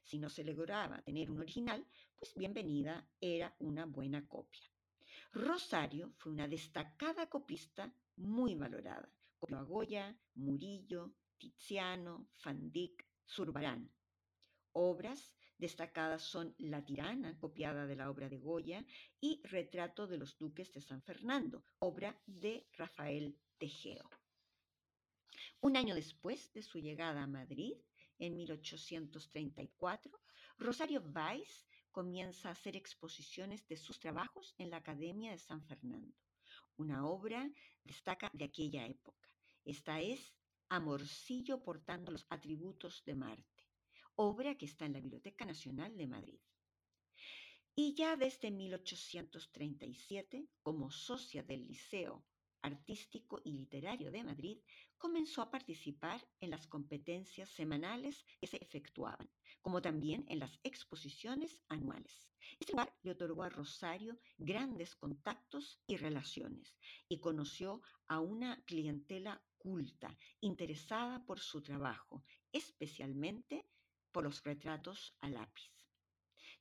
Si 0.02 0.18
no 0.18 0.28
se 0.28 0.44
lograba 0.44 1.02
tener 1.02 1.30
un 1.30 1.40
original, 1.40 1.84
pues 2.14 2.34
bienvenida 2.34 3.08
era 3.20 3.54
una 3.58 3.86
buena 3.86 4.26
copia. 4.28 4.70
Rosario 5.32 6.12
fue 6.18 6.32
una 6.32 6.46
destacada 6.46 7.28
copista 7.28 7.92
muy 8.16 8.54
valorada. 8.54 9.10
Copió 9.44 9.58
a 9.58 9.62
Goya, 9.62 10.18
Murillo, 10.36 11.12
Tiziano, 11.36 12.30
Van 12.42 12.72
Dyck, 12.72 13.06
Zurbarán. 13.28 13.92
Obras 14.72 15.34
Destacadas 15.58 16.22
son 16.22 16.54
La 16.56 16.82
tirana, 16.82 17.36
copiada 17.38 17.86
de 17.86 17.94
la 17.94 18.08
obra 18.08 18.30
de 18.30 18.38
Goya, 18.38 18.86
y 19.20 19.42
Retrato 19.44 20.06
de 20.06 20.16
los 20.16 20.38
duques 20.38 20.72
de 20.72 20.80
San 20.80 21.02
Fernando, 21.02 21.62
obra 21.78 22.18
de 22.24 22.66
Rafael 22.72 23.38
Tejeo. 23.58 24.08
Un 25.60 25.76
año 25.76 25.94
después 25.94 26.50
de 26.54 26.62
su 26.62 26.78
llegada 26.78 27.22
a 27.22 27.26
Madrid, 27.26 27.76
en 28.18 28.38
1834, 28.38 30.10
Rosario 30.56 31.02
Weiss 31.14 31.66
comienza 31.90 32.48
a 32.48 32.52
hacer 32.52 32.76
exposiciones 32.76 33.68
de 33.68 33.76
sus 33.76 34.00
trabajos 34.00 34.54
en 34.56 34.70
la 34.70 34.78
Academia 34.78 35.32
de 35.32 35.38
San 35.38 35.62
Fernando. 35.66 36.16
Una 36.78 37.06
obra 37.06 37.46
destaca 37.84 38.30
de 38.32 38.46
aquella 38.46 38.86
época. 38.86 39.33
Esta 39.64 40.00
es 40.00 40.34
Amorcillo 40.68 41.62
portando 41.62 42.12
los 42.12 42.26
atributos 42.30 43.02
de 43.04 43.14
Marte 43.14 43.54
obra 44.16 44.56
que 44.56 44.66
está 44.66 44.86
en 44.86 44.92
la 44.92 45.00
Biblioteca 45.00 45.44
Nacional 45.44 45.96
de 45.96 46.06
Madrid. 46.06 46.40
Y 47.74 47.94
ya 47.94 48.16
desde 48.16 48.52
1837, 48.52 50.46
como 50.62 50.90
socia 50.90 51.42
del 51.42 51.66
Liceo 51.66 52.24
Artístico 52.62 53.40
y 53.44 53.52
Literario 53.52 54.12
de 54.12 54.22
Madrid, 54.22 54.58
comenzó 54.96 55.42
a 55.42 55.50
participar 55.50 56.24
en 56.40 56.50
las 56.50 56.66
competencias 56.68 57.50
semanales 57.50 58.24
que 58.40 58.46
se 58.46 58.56
efectuaban, 58.58 59.28
como 59.60 59.82
también 59.82 60.24
en 60.28 60.38
las 60.38 60.60
exposiciones 60.62 61.60
anuales. 61.68 62.30
Este 62.60 62.72
lugar 62.72 62.94
le 63.02 63.10
otorgó 63.10 63.42
a 63.42 63.48
Rosario 63.48 64.18
grandes 64.38 64.94
contactos 64.94 65.80
y 65.88 65.96
relaciones 65.96 66.76
y 67.08 67.18
conoció 67.18 67.82
a 68.06 68.20
una 68.20 68.62
clientela 68.64 69.42
culta, 69.64 70.14
interesada 70.40 71.24
por 71.24 71.40
su 71.40 71.62
trabajo, 71.62 72.22
especialmente 72.52 73.66
por 74.12 74.24
los 74.24 74.42
retratos 74.42 75.16
a 75.20 75.28
lápiz. 75.30 75.72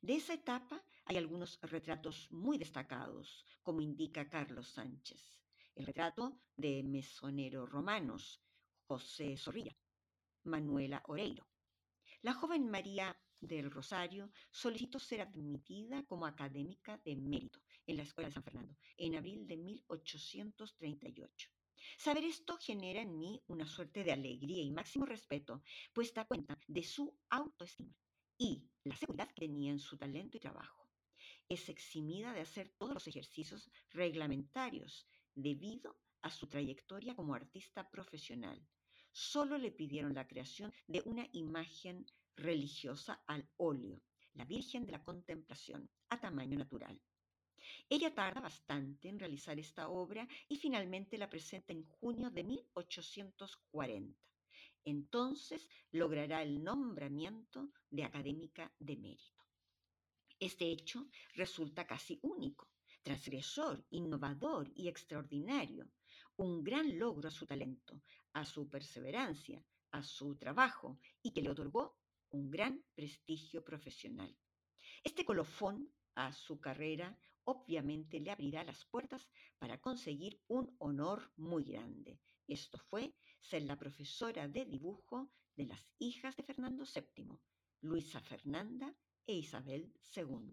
De 0.00 0.14
esa 0.16 0.32
etapa 0.32 0.82
hay 1.04 1.18
algunos 1.18 1.58
retratos 1.60 2.30
muy 2.30 2.56
destacados, 2.56 3.44
como 3.62 3.82
indica 3.82 4.30
Carlos 4.30 4.68
Sánchez. 4.68 5.38
El 5.74 5.84
retrato 5.84 6.40
de 6.56 6.82
mesoneros 6.82 7.68
romanos, 7.68 8.42
José 8.86 9.36
Zorrilla, 9.36 9.76
Manuela 10.44 11.02
Oreiro. 11.06 11.46
La 12.22 12.32
joven 12.32 12.70
María 12.70 13.14
del 13.38 13.70
Rosario 13.70 14.32
solicitó 14.50 14.98
ser 14.98 15.20
admitida 15.20 16.04
como 16.06 16.24
académica 16.24 16.98
de 17.04 17.16
mérito 17.16 17.60
en 17.86 17.98
la 17.98 18.04
Escuela 18.04 18.28
de 18.28 18.34
San 18.34 18.44
Fernando 18.44 18.74
en 18.96 19.14
abril 19.14 19.46
de 19.46 19.58
1838. 19.58 21.50
Saber 21.98 22.24
esto 22.24 22.56
genera 22.58 23.00
en 23.02 23.18
mí 23.18 23.42
una 23.46 23.66
suerte 23.66 24.04
de 24.04 24.12
alegría 24.12 24.62
y 24.62 24.70
máximo 24.70 25.06
respeto, 25.06 25.62
pues 25.92 26.12
da 26.12 26.24
cuenta 26.24 26.58
de 26.66 26.82
su 26.82 27.16
autoestima 27.30 27.94
y 28.38 28.64
la 28.84 28.96
seguridad 28.96 29.28
que 29.28 29.46
tenía 29.46 29.70
en 29.70 29.78
su 29.78 29.96
talento 29.96 30.36
y 30.36 30.40
trabajo. 30.40 30.88
Es 31.48 31.68
eximida 31.68 32.32
de 32.32 32.40
hacer 32.40 32.70
todos 32.78 32.94
los 32.94 33.06
ejercicios 33.06 33.70
reglamentarios 33.90 35.06
debido 35.34 35.98
a 36.22 36.30
su 36.30 36.46
trayectoria 36.46 37.14
como 37.14 37.34
artista 37.34 37.90
profesional. 37.90 38.66
Solo 39.12 39.58
le 39.58 39.70
pidieron 39.70 40.14
la 40.14 40.26
creación 40.26 40.72
de 40.86 41.02
una 41.04 41.28
imagen 41.32 42.06
religiosa 42.34 43.22
al 43.26 43.48
óleo, 43.56 44.02
la 44.32 44.44
Virgen 44.44 44.86
de 44.86 44.92
la 44.92 45.04
Contemplación, 45.04 45.88
a 46.08 46.20
tamaño 46.20 46.58
natural. 46.58 47.00
Ella 47.88 48.14
tarda 48.14 48.40
bastante 48.40 49.08
en 49.08 49.18
realizar 49.18 49.58
esta 49.58 49.88
obra 49.88 50.26
y 50.48 50.56
finalmente 50.56 51.18
la 51.18 51.28
presenta 51.28 51.72
en 51.72 51.84
junio 51.84 52.30
de 52.30 52.44
1840. 52.44 54.18
Entonces 54.84 55.68
logrará 55.92 56.42
el 56.42 56.62
nombramiento 56.62 57.70
de 57.90 58.04
académica 58.04 58.72
de 58.78 58.96
mérito. 58.96 59.44
Este 60.38 60.70
hecho 60.70 61.08
resulta 61.34 61.86
casi 61.86 62.18
único, 62.22 62.68
transgresor, 63.02 63.86
innovador 63.90 64.70
y 64.74 64.88
extraordinario, 64.88 65.90
un 66.36 66.62
gran 66.62 66.98
logro 66.98 67.28
a 67.28 67.32
su 67.32 67.46
talento, 67.46 68.02
a 68.32 68.44
su 68.44 68.68
perseverancia, 68.68 69.64
a 69.92 70.02
su 70.02 70.36
trabajo 70.36 70.98
y 71.22 71.32
que 71.32 71.40
le 71.40 71.50
otorgó 71.50 71.96
un 72.30 72.50
gran 72.50 72.84
prestigio 72.94 73.62
profesional. 73.62 74.36
Este 75.02 75.24
colofón 75.24 75.88
a 76.14 76.32
su 76.32 76.60
carrera 76.60 77.16
obviamente 77.44 78.20
le 78.20 78.30
abrirá 78.30 78.64
las 78.64 78.84
puertas 78.86 79.28
para 79.58 79.80
conseguir 79.80 80.40
un 80.48 80.74
honor 80.78 81.32
muy 81.36 81.64
grande. 81.64 82.20
Esto 82.46 82.78
fue 82.78 83.14
ser 83.40 83.62
la 83.62 83.78
profesora 83.78 84.48
de 84.48 84.64
dibujo 84.64 85.30
de 85.56 85.66
las 85.66 85.86
hijas 85.98 86.36
de 86.36 86.42
Fernando 86.42 86.84
VII, 86.84 87.38
Luisa 87.82 88.20
Fernanda 88.20 88.94
e 89.26 89.34
Isabel 89.34 89.92
II. 90.16 90.52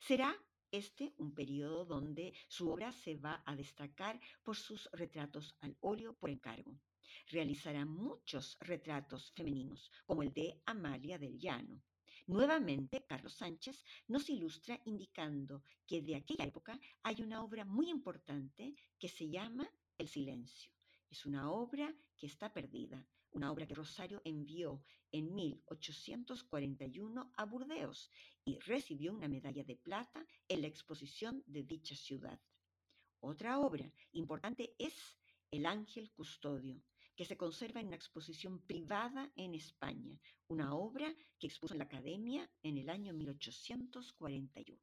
Será 0.00 0.34
este 0.70 1.14
un 1.18 1.34
periodo 1.34 1.84
donde 1.84 2.34
su 2.48 2.70
obra 2.70 2.92
se 2.92 3.14
va 3.16 3.42
a 3.46 3.56
destacar 3.56 4.20
por 4.42 4.56
sus 4.56 4.88
retratos 4.92 5.56
al 5.60 5.76
óleo 5.80 6.14
por 6.14 6.30
encargo. 6.30 6.78
Realizará 7.28 7.84
muchos 7.84 8.56
retratos 8.60 9.32
femeninos, 9.32 9.90
como 10.04 10.22
el 10.22 10.32
de 10.32 10.60
Amalia 10.66 11.18
del 11.18 11.38
Llano, 11.38 11.82
Nuevamente, 12.26 13.04
Carlos 13.06 13.34
Sánchez 13.34 13.84
nos 14.08 14.28
ilustra 14.28 14.80
indicando 14.84 15.62
que 15.86 16.02
de 16.02 16.16
aquella 16.16 16.44
época 16.44 16.78
hay 17.02 17.22
una 17.22 17.42
obra 17.42 17.64
muy 17.64 17.88
importante 17.88 18.74
que 18.98 19.08
se 19.08 19.28
llama 19.28 19.68
El 19.96 20.08
silencio. 20.08 20.72
Es 21.10 21.24
una 21.24 21.50
obra 21.50 21.94
que 22.16 22.26
está 22.26 22.52
perdida, 22.52 23.06
una 23.30 23.50
obra 23.50 23.66
que 23.66 23.74
Rosario 23.74 24.20
envió 24.24 24.84
en 25.10 25.34
1841 25.34 27.32
a 27.36 27.44
Burdeos 27.44 28.10
y 28.44 28.58
recibió 28.60 29.12
una 29.12 29.28
medalla 29.28 29.64
de 29.64 29.76
plata 29.76 30.26
en 30.48 30.60
la 30.62 30.68
exposición 30.68 31.42
de 31.46 31.62
dicha 31.62 31.94
ciudad. 31.94 32.40
Otra 33.20 33.58
obra 33.58 33.90
importante 34.12 34.74
es 34.78 35.16
El 35.50 35.64
ángel 35.64 36.12
custodio, 36.12 36.82
que 37.18 37.24
se 37.24 37.36
conserva 37.36 37.80
en 37.80 37.88
una 37.88 37.96
exposición 37.96 38.60
privada 38.60 39.32
en 39.34 39.56
España, 39.56 40.16
una 40.46 40.76
obra 40.76 41.12
que 41.36 41.48
expuso 41.48 41.74
en 41.74 41.78
la 41.78 41.86
Academia 41.86 42.48
en 42.62 42.78
el 42.78 42.88
año 42.88 43.12
1841. 43.12 44.80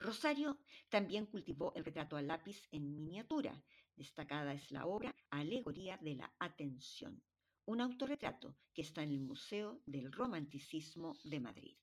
Rosario 0.00 0.58
también 0.88 1.26
cultivó 1.26 1.74
el 1.74 1.84
retrato 1.84 2.16
a 2.16 2.22
lápiz 2.22 2.66
en 2.70 2.90
miniatura. 2.90 3.62
Destacada 3.96 4.54
es 4.54 4.70
la 4.70 4.86
obra 4.86 5.14
Alegoría 5.28 5.98
de 5.98 6.14
la 6.14 6.34
Atención, 6.38 7.22
un 7.66 7.82
autorretrato 7.82 8.56
que 8.72 8.80
está 8.80 9.02
en 9.02 9.10
el 9.10 9.20
Museo 9.20 9.82
del 9.84 10.10
Romanticismo 10.10 11.18
de 11.22 11.40
Madrid. 11.40 11.76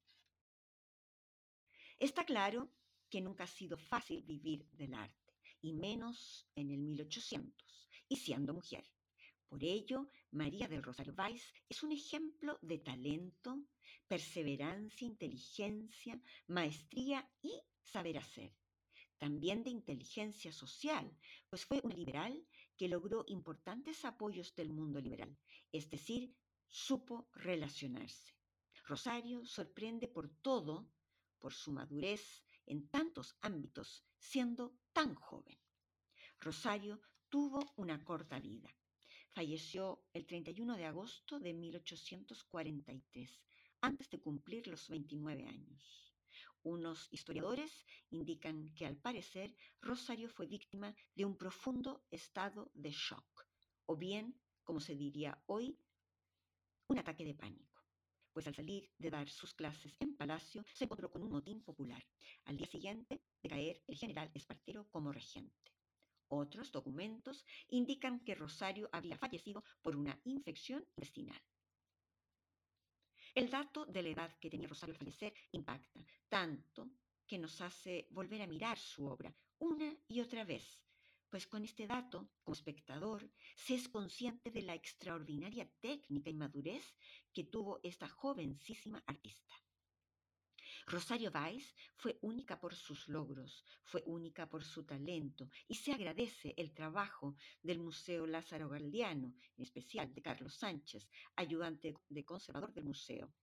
Está 2.00 2.26
claro 2.26 2.72
que 3.12 3.22
nunca 3.22 3.44
ha 3.44 3.56
sido 3.60 3.78
fácil 3.78 4.24
vivir 4.24 4.68
del 4.72 4.96
arte, 4.96 5.36
y 5.62 5.74
menos 5.74 6.50
en 6.56 6.72
el 6.72 6.80
1800, 6.80 7.88
y 8.10 8.16
siendo 8.16 8.56
mujer. 8.56 8.84
Por 9.48 9.64
ello, 9.64 10.10
María 10.32 10.68
del 10.68 10.84
Rosario 10.84 11.14
Weiss 11.18 11.54
es 11.70 11.84
un 11.84 11.92
ejemplo 11.92 12.58
de 12.62 12.80
talento, 12.80 13.64
perseverancia, 14.08 15.08
inteligencia, 15.08 16.22
maestría 16.48 17.30
y 17.42 17.54
saber 17.84 18.18
hacer. 18.18 18.54
También 19.18 19.64
de 19.64 19.70
inteligencia 19.70 20.52
social, 20.52 21.10
pues 21.50 21.66
fue 21.66 21.80
un 21.84 21.94
liberal 21.94 22.46
que 22.76 22.90
logró 22.90 23.24
importantes 23.28 24.04
apoyos 24.04 24.54
del 24.56 24.74
mundo 24.74 25.00
liberal, 25.00 25.38
es 25.72 25.90
decir, 25.90 26.36
supo 26.68 27.30
relacionarse. 27.34 28.36
Rosario 28.84 29.46
sorprende 29.46 30.08
por 30.08 30.30
todo, 30.42 30.92
por 31.40 31.54
su 31.54 31.72
madurez 31.72 32.44
en 32.66 32.90
tantos 32.90 33.38
ámbitos, 33.42 34.06
siendo 34.18 34.78
tan 34.92 35.16
joven. 35.16 35.58
Rosario 36.40 37.00
tuvo 37.30 37.74
una 37.78 38.04
corta 38.04 38.40
vida. 38.40 38.70
Falleció 39.36 40.02
el 40.14 40.26
31 40.26 40.78
de 40.78 40.86
agosto 40.86 41.42
de 41.42 41.54
1843, 41.54 43.42
antes 43.82 44.10
de 44.10 44.22
cumplir 44.22 44.66
los 44.68 44.88
29 44.88 45.46
años. 45.46 46.14
Unos 46.64 47.10
historiadores 47.12 47.86
indican 48.12 48.74
que 48.76 48.86
al 48.86 48.96
parecer 48.96 49.54
Rosario 49.82 50.30
fue 50.30 50.48
víctima 50.48 50.96
de 51.16 51.26
un 51.26 51.36
profundo 51.36 52.06
estado 52.12 52.72
de 52.74 52.92
shock, 52.92 53.46
o 53.88 53.98
bien, 53.98 54.40
como 54.64 54.80
se 54.80 54.96
diría 54.96 55.38
hoy, 55.48 55.78
un 56.88 57.00
ataque 57.00 57.26
de 57.26 57.36
pánico, 57.36 57.84
pues 58.32 58.48
al 58.48 58.56
salir 58.56 58.90
de 58.98 59.10
dar 59.10 59.28
sus 59.28 59.54
clases 59.54 59.98
en 60.00 60.16
Palacio 60.16 60.64
se 60.74 60.86
encontró 60.86 61.12
con 61.12 61.22
un 61.22 61.32
motín 61.32 61.62
popular. 61.62 62.06
Al 62.46 62.56
día 62.56 62.68
siguiente 62.68 63.22
de 63.44 63.50
caer 63.50 63.84
el 63.86 63.98
general 63.98 64.32
Espartero 64.34 64.88
como 64.92 65.12
regente. 65.12 65.75
Otros 66.28 66.72
documentos 66.72 67.46
indican 67.70 68.20
que 68.20 68.36
Rosario 68.36 68.90
había 68.92 69.18
fallecido 69.18 69.64
por 69.82 69.96
una 69.96 70.20
infección 70.24 70.84
intestinal. 70.96 71.42
El 73.34 73.50
dato 73.50 73.86
de 73.86 74.02
la 74.02 74.10
edad 74.10 74.38
que 74.40 74.50
tenía 74.50 74.68
Rosario 74.68 74.94
al 74.94 75.00
fallecer 75.00 75.34
impacta, 75.52 76.06
tanto 76.30 76.90
que 77.28 77.38
nos 77.38 77.60
hace 77.62 78.08
volver 78.12 78.42
a 78.42 78.48
mirar 78.48 78.78
su 78.78 79.06
obra 79.06 79.36
una 79.60 79.96
y 80.08 80.20
otra 80.22 80.44
vez, 80.44 80.80
pues 81.30 81.48
con 81.48 81.64
este 81.64 81.88
dato, 81.88 82.30
como 82.44 82.56
espectador, 82.56 83.30
se 83.56 83.76
es 83.76 83.90
consciente 83.90 84.52
de 84.52 84.62
la 84.62 84.74
extraordinaria 84.74 85.70
técnica 85.80 86.30
y 86.30 86.34
madurez 86.34 86.96
que 87.34 87.44
tuvo 87.44 87.80
esta 87.84 88.08
jovencísima 88.08 89.04
artista. 89.06 89.65
Rosario 90.88 91.32
Weiss 91.32 91.76
fue 91.96 92.20
única 92.22 92.60
por 92.60 92.76
sus 92.76 93.08
logros, 93.08 93.66
fue 93.84 94.04
única 94.06 94.48
por 94.48 94.64
su 94.64 94.84
talento 94.84 95.50
y 95.68 95.74
se 95.74 95.92
agradece 95.92 96.54
el 96.58 96.74
trabajo 96.74 97.36
del 97.64 97.80
Museo 97.80 98.28
Lázaro 98.28 98.70
Galdiano, 98.70 99.34
en 99.58 99.64
especial 99.64 100.14
de 100.14 100.22
Carlos 100.22 100.54
Sánchez, 100.54 101.10
ayudante 101.36 101.96
de 102.08 102.24
conservador 102.24 102.72
del 102.72 102.86
museo, 102.86 103.34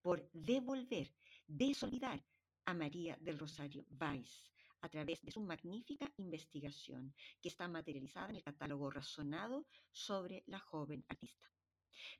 por 0.00 0.30
devolver, 0.32 1.12
desolidar 1.46 2.24
a 2.66 2.74
María 2.74 3.16
del 3.20 3.38
Rosario 3.38 3.84
Weiss 4.00 4.52
a 4.80 4.88
través 4.88 5.22
de 5.22 5.32
su 5.32 5.40
magnífica 5.40 6.08
investigación 6.18 7.14
que 7.40 7.48
está 7.48 7.66
materializada 7.66 8.30
en 8.30 8.36
el 8.36 8.44
catálogo 8.44 8.90
razonado 8.90 9.66
sobre 9.90 10.44
la 10.46 10.60
joven 10.60 11.04
artista. 11.08 11.48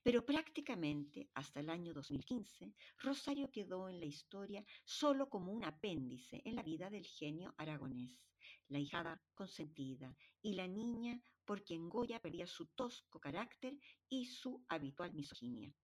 Pero 0.02 0.24
prácticamente 0.24 1.28
hasta 1.35 1.61
el 1.61 1.70
año 1.70 1.92
2015, 1.92 2.72
Rosario 2.98 3.50
quedó 3.50 3.88
en 3.88 4.00
la 4.00 4.06
historia 4.06 4.64
solo 4.85 5.28
como 5.28 5.52
un 5.52 5.64
apéndice 5.64 6.42
en 6.44 6.56
la 6.56 6.62
vida 6.62 6.90
del 6.90 7.06
genio 7.06 7.54
aragonés, 7.56 8.26
la 8.68 8.78
hijada 8.78 9.22
consentida 9.35 10.16
y 10.40 10.54
la 10.54 10.66
niña 10.66 11.20
por 11.44 11.64
quien 11.64 11.88
Goya 11.88 12.20
perdía 12.20 12.46
su 12.46 12.66
tosco 12.66 13.18
carácter 13.20 13.78
y 14.08 14.26
su 14.26 14.64
habitual 14.68 15.12
misoginia. 15.14 15.74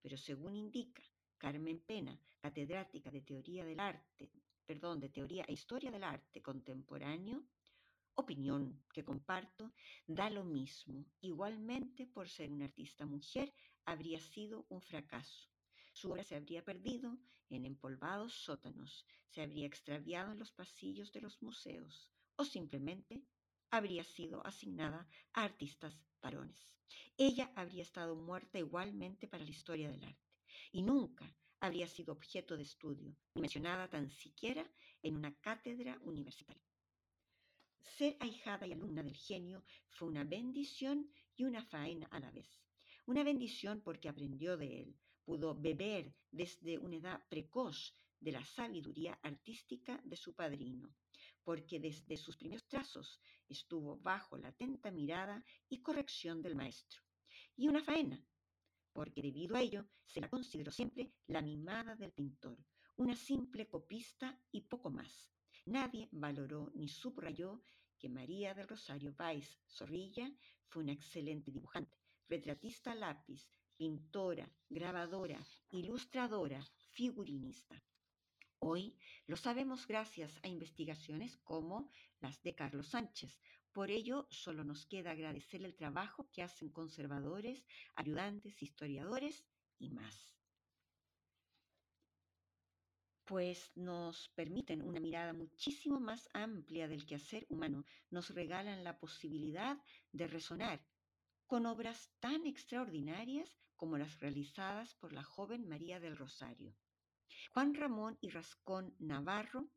Pero 0.00 0.16
según 0.16 0.54
indica 0.54 1.02
Carmen 1.36 1.80
Pena, 1.80 2.20
catedrática 2.40 3.10
de 3.10 3.22
teoría 3.22 3.64
del 3.64 3.80
arte, 3.80 4.30
perdón, 4.66 5.00
de 5.00 5.08
teoría 5.08 5.44
e 5.46 5.52
historia 5.52 5.90
del 5.90 6.04
arte 6.04 6.42
contemporáneo, 6.42 7.44
opinión 8.18 8.62
que 8.92 9.04
comparto, 9.04 9.72
da 10.06 10.28
lo 10.28 10.44
mismo. 10.44 11.06
Igualmente, 11.20 12.06
por 12.06 12.28
ser 12.28 12.50
una 12.50 12.66
artista 12.66 13.06
mujer, 13.06 13.54
habría 13.84 14.20
sido 14.20 14.66
un 14.68 14.80
fracaso. 14.82 15.48
Su 15.92 16.10
obra 16.10 16.24
se 16.24 16.36
habría 16.36 16.64
perdido 16.64 17.16
en 17.48 17.64
empolvados 17.64 18.32
sótanos, 18.34 19.06
se 19.28 19.42
habría 19.42 19.66
extraviado 19.66 20.32
en 20.32 20.38
los 20.38 20.52
pasillos 20.52 21.12
de 21.12 21.20
los 21.20 21.40
museos 21.42 22.10
o 22.36 22.44
simplemente 22.44 23.24
habría 23.70 24.04
sido 24.04 24.44
asignada 24.46 25.08
a 25.32 25.44
artistas 25.44 25.96
varones. 26.20 26.74
Ella 27.16 27.52
habría 27.54 27.82
estado 27.82 28.14
muerta 28.16 28.58
igualmente 28.58 29.28
para 29.28 29.44
la 29.44 29.50
historia 29.50 29.90
del 29.90 30.04
arte 30.04 30.28
y 30.72 30.82
nunca 30.82 31.26
habría 31.60 31.86
sido 31.88 32.12
objeto 32.12 32.56
de 32.56 32.62
estudio, 32.62 33.16
ni 33.34 33.42
mencionada 33.42 33.88
tan 33.88 34.10
siquiera 34.10 34.64
en 35.02 35.16
una 35.16 35.34
cátedra 35.40 35.98
universitaria. 36.02 36.67
Ser 37.96 38.16
ahijada 38.20 38.66
y 38.66 38.72
alumna 38.72 39.02
del 39.02 39.16
genio 39.16 39.64
fue 39.88 40.08
una 40.08 40.24
bendición 40.24 41.10
y 41.36 41.44
una 41.44 41.64
faena 41.64 42.06
a 42.06 42.20
la 42.20 42.30
vez. 42.30 42.48
Una 43.06 43.24
bendición 43.24 43.80
porque 43.80 44.08
aprendió 44.08 44.56
de 44.56 44.82
él, 44.82 44.96
pudo 45.24 45.54
beber 45.54 46.14
desde 46.30 46.78
una 46.78 46.96
edad 46.96 47.24
precoz 47.28 47.94
de 48.20 48.32
la 48.32 48.44
sabiduría 48.44 49.18
artística 49.22 50.00
de 50.04 50.16
su 50.16 50.34
padrino, 50.34 50.94
porque 51.42 51.80
desde 51.80 52.16
sus 52.16 52.36
primeros 52.36 52.66
trazos 52.66 53.20
estuvo 53.48 53.96
bajo 53.98 54.36
la 54.36 54.48
atenta 54.48 54.90
mirada 54.90 55.44
y 55.68 55.80
corrección 55.80 56.42
del 56.42 56.54
maestro. 56.54 57.02
Y 57.56 57.68
una 57.68 57.82
faena, 57.82 58.24
porque 58.92 59.22
debido 59.22 59.56
a 59.56 59.60
ello 59.60 59.88
se 60.04 60.20
la 60.20 60.28
consideró 60.28 60.70
siempre 60.70 61.12
la 61.26 61.40
mimada 61.40 61.96
del 61.96 62.12
pintor, 62.12 62.58
una 62.96 63.16
simple 63.16 63.66
copista 63.66 64.40
y 64.52 64.62
poco 64.62 64.90
más. 64.90 65.32
Nadie 65.66 66.08
valoró 66.12 66.70
ni 66.74 66.88
subrayó 66.88 67.62
que 67.98 68.08
María 68.08 68.54
del 68.54 68.68
Rosario 68.68 69.14
Weiss 69.18 69.58
Zorrilla 69.66 70.30
fue 70.68 70.82
una 70.82 70.92
excelente 70.92 71.50
dibujante, 71.50 71.96
retratista 72.28 72.94
lápiz, 72.94 73.48
pintora, 73.76 74.50
grabadora, 74.68 75.44
ilustradora, 75.70 76.64
figurinista. 76.90 77.82
Hoy 78.60 78.96
lo 79.26 79.36
sabemos 79.36 79.86
gracias 79.86 80.38
a 80.42 80.48
investigaciones 80.48 81.36
como 81.38 81.90
las 82.20 82.42
de 82.42 82.54
Carlos 82.54 82.88
Sánchez. 82.88 83.40
Por 83.72 83.90
ello, 83.90 84.26
solo 84.30 84.64
nos 84.64 84.86
queda 84.86 85.12
agradecer 85.12 85.64
el 85.64 85.76
trabajo 85.76 86.28
que 86.32 86.42
hacen 86.42 86.70
conservadores, 86.70 87.64
ayudantes, 87.94 88.62
historiadores 88.62 89.44
y 89.78 89.90
más 89.90 90.37
pues 93.28 93.70
nos 93.76 94.30
permiten 94.30 94.80
una 94.80 95.00
mirada 95.00 95.34
muchísimo 95.34 96.00
más 96.00 96.30
amplia 96.32 96.88
del 96.88 97.04
quehacer 97.04 97.44
humano, 97.50 97.84
nos 98.08 98.30
regalan 98.30 98.82
la 98.82 98.98
posibilidad 98.98 99.76
de 100.12 100.26
resonar 100.26 100.82
con 101.46 101.66
obras 101.66 102.10
tan 102.20 102.46
extraordinarias 102.46 103.54
como 103.76 103.98
las 103.98 104.18
realizadas 104.20 104.94
por 104.94 105.12
la 105.12 105.22
joven 105.22 105.68
María 105.68 106.00
del 106.00 106.16
Rosario. 106.16 106.74
Juan 107.52 107.74
Ramón 107.74 108.16
y 108.22 108.30
Rascón 108.30 108.96
Navarro, 108.98 109.68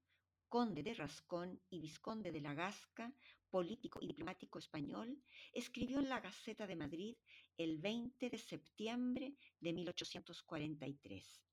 conde 0.47 0.81
de 0.81 0.93
Rascón 0.93 1.61
y 1.69 1.81
vizconde 1.81 2.31
de 2.31 2.39
la 2.39 2.53
Gasca, 2.53 3.13
político 3.49 3.99
y 4.01 4.07
diplomático 4.07 4.59
español, 4.59 5.21
escribió 5.51 5.99
en 5.99 6.07
la 6.07 6.21
Gaceta 6.21 6.67
de 6.67 6.77
Madrid 6.77 7.17
el 7.57 7.79
20 7.79 8.29
de 8.29 8.37
septiembre 8.37 9.35
de 9.59 9.73
1843. 9.73 11.43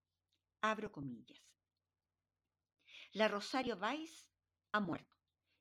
Abro 0.60 0.92
comillas. 0.92 1.57
La 3.18 3.26
Rosario 3.26 3.76
Weiss 3.76 4.30
ha 4.70 4.78
muerto, 4.78 5.16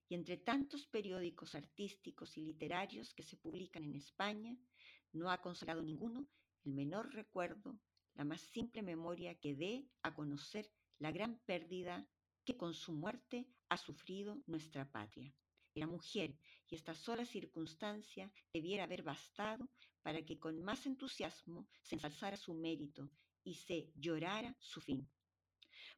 y 0.08 0.13
entre 0.13 0.38
tantos 0.38 0.86
periódicos 0.86 1.56
artísticos 1.56 2.38
y 2.38 2.41
literarios 2.43 3.15
que 3.15 3.24
se 3.24 3.36
publican 3.36 3.84
en 3.84 3.96
España, 3.96 4.56
no 5.12 5.32
ha 5.32 5.41
consagrado 5.41 5.82
ninguno 5.82 6.28
el 6.65 6.74
menor 6.74 7.12
recuerdo, 7.15 7.80
la 8.13 8.26
más 8.26 8.41
simple 8.41 8.84
memoria 8.84 9.34
que 9.39 9.56
dé 9.56 9.89
a 10.04 10.13
conocer 10.13 10.70
la 11.00 11.12
gran 11.12 11.39
pérdida 11.48 12.08
que 12.46 12.56
con 12.56 12.76
su 12.76 12.93
muerte 12.93 13.48
ha 13.70 13.78
sufrido 13.78 14.38
nuestra 14.46 14.91
patria. 14.91 15.34
era 15.74 15.88
mujer 15.88 16.38
y 16.70 16.76
esta 16.76 16.93
sola 16.93 17.26
circunstancia 17.26 18.32
debiera 18.54 18.84
haber 18.84 19.02
bastado 19.02 19.67
para 20.04 20.24
que 20.24 20.38
con 20.38 20.62
más 20.62 20.86
entusiasmo 20.86 21.67
se 21.82 21.96
ensalzara 21.96 22.38
su 22.38 22.54
mérito 22.54 23.10
y 23.43 23.56
se 23.56 23.91
llorara 23.96 24.56
su 24.60 24.80
fin. 24.80 25.10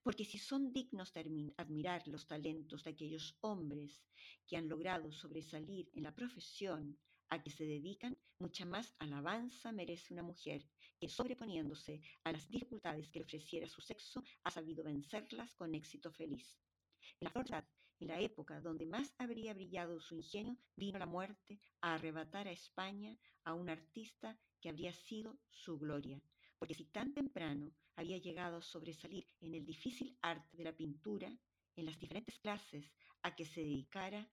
Porque 0.04 0.26
si 0.26 0.38
son 0.38 0.72
dignos 0.72 1.14
de 1.14 1.54
admirar 1.58 2.08
los 2.08 2.26
talentos 2.26 2.84
de 2.84 2.92
aquellos 2.92 3.38
hombres 3.42 4.04
que 4.48 4.58
han 4.58 4.70
logrado 4.70 5.12
sobresalir 5.12 5.90
en 5.94 6.04
la 6.04 6.16
profesión 6.16 6.98
a 7.30 7.44
que 7.44 7.52
se 7.52 7.66
dedican, 7.66 8.18
mucha 8.40 8.66
más 8.66 8.96
alabanza 9.00 9.72
merece 9.72 10.14
una 10.14 10.24
mujer 10.24 10.66
que, 11.00 11.10
sobreponiéndose 11.10 12.02
a 12.24 12.32
las 12.32 12.50
dificultades 12.50 13.10
que 13.10 13.22
ofreciera 13.22 13.68
su 13.68 13.82
sexo, 13.82 14.24
ha 14.44 14.52
sabido 14.52 14.84
vencerlas 14.84 15.54
con 15.56 15.76
éxito 15.76 16.12
feliz. 16.12 16.58
En 17.20 17.26
la 17.26 17.32
verdad, 17.34 17.68
en 18.00 18.08
la 18.08 18.20
época 18.20 18.62
donde 18.62 18.86
más 18.86 19.14
habría 19.18 19.54
brillado 19.54 20.00
su 20.00 20.16
ingenio, 20.16 20.58
vino 20.76 20.98
la 20.98 21.06
muerte 21.06 21.60
a 21.82 21.96
arrebatar 21.96 22.48
a 22.48 22.52
España 22.52 23.18
a 23.44 23.54
un 23.54 23.70
artista 23.70 24.40
que 24.62 24.70
habría 24.70 24.94
sido 24.94 25.38
su 25.50 25.78
gloria. 25.78 26.22
Porque 26.60 26.76
si 26.76 26.86
tan 26.86 27.14
temprano 27.14 27.72
había 27.96 28.18
llegado 28.18 28.58
a 28.58 28.62
sobresalir 28.62 29.26
en 29.40 29.56
el 29.56 29.66
difícil 29.66 30.18
arte 30.22 30.58
de 30.58 30.66
la 30.66 30.76
pintura, 30.76 31.36
en 31.76 31.86
las 31.86 31.98
diferentes 31.98 32.38
clases 32.40 32.92
a 33.24 33.34
que 33.34 33.46
se 33.46 33.62
dedicara, 33.62 34.30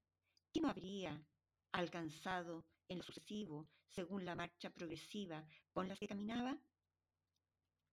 ¿qué 0.53 0.61
no 0.61 0.69
habría 0.69 1.25
alcanzado 1.73 2.67
en 2.89 2.99
lo 2.99 3.05
sucesivo 3.05 3.69
según 3.87 4.25
la 4.25 4.35
marcha 4.35 4.71
progresiva 4.71 5.47
con 5.71 5.89
la 5.89 5.97
que 5.97 6.09
caminaba? 6.09 6.59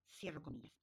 Cierro 0.10 0.42
comillas. 0.42 0.74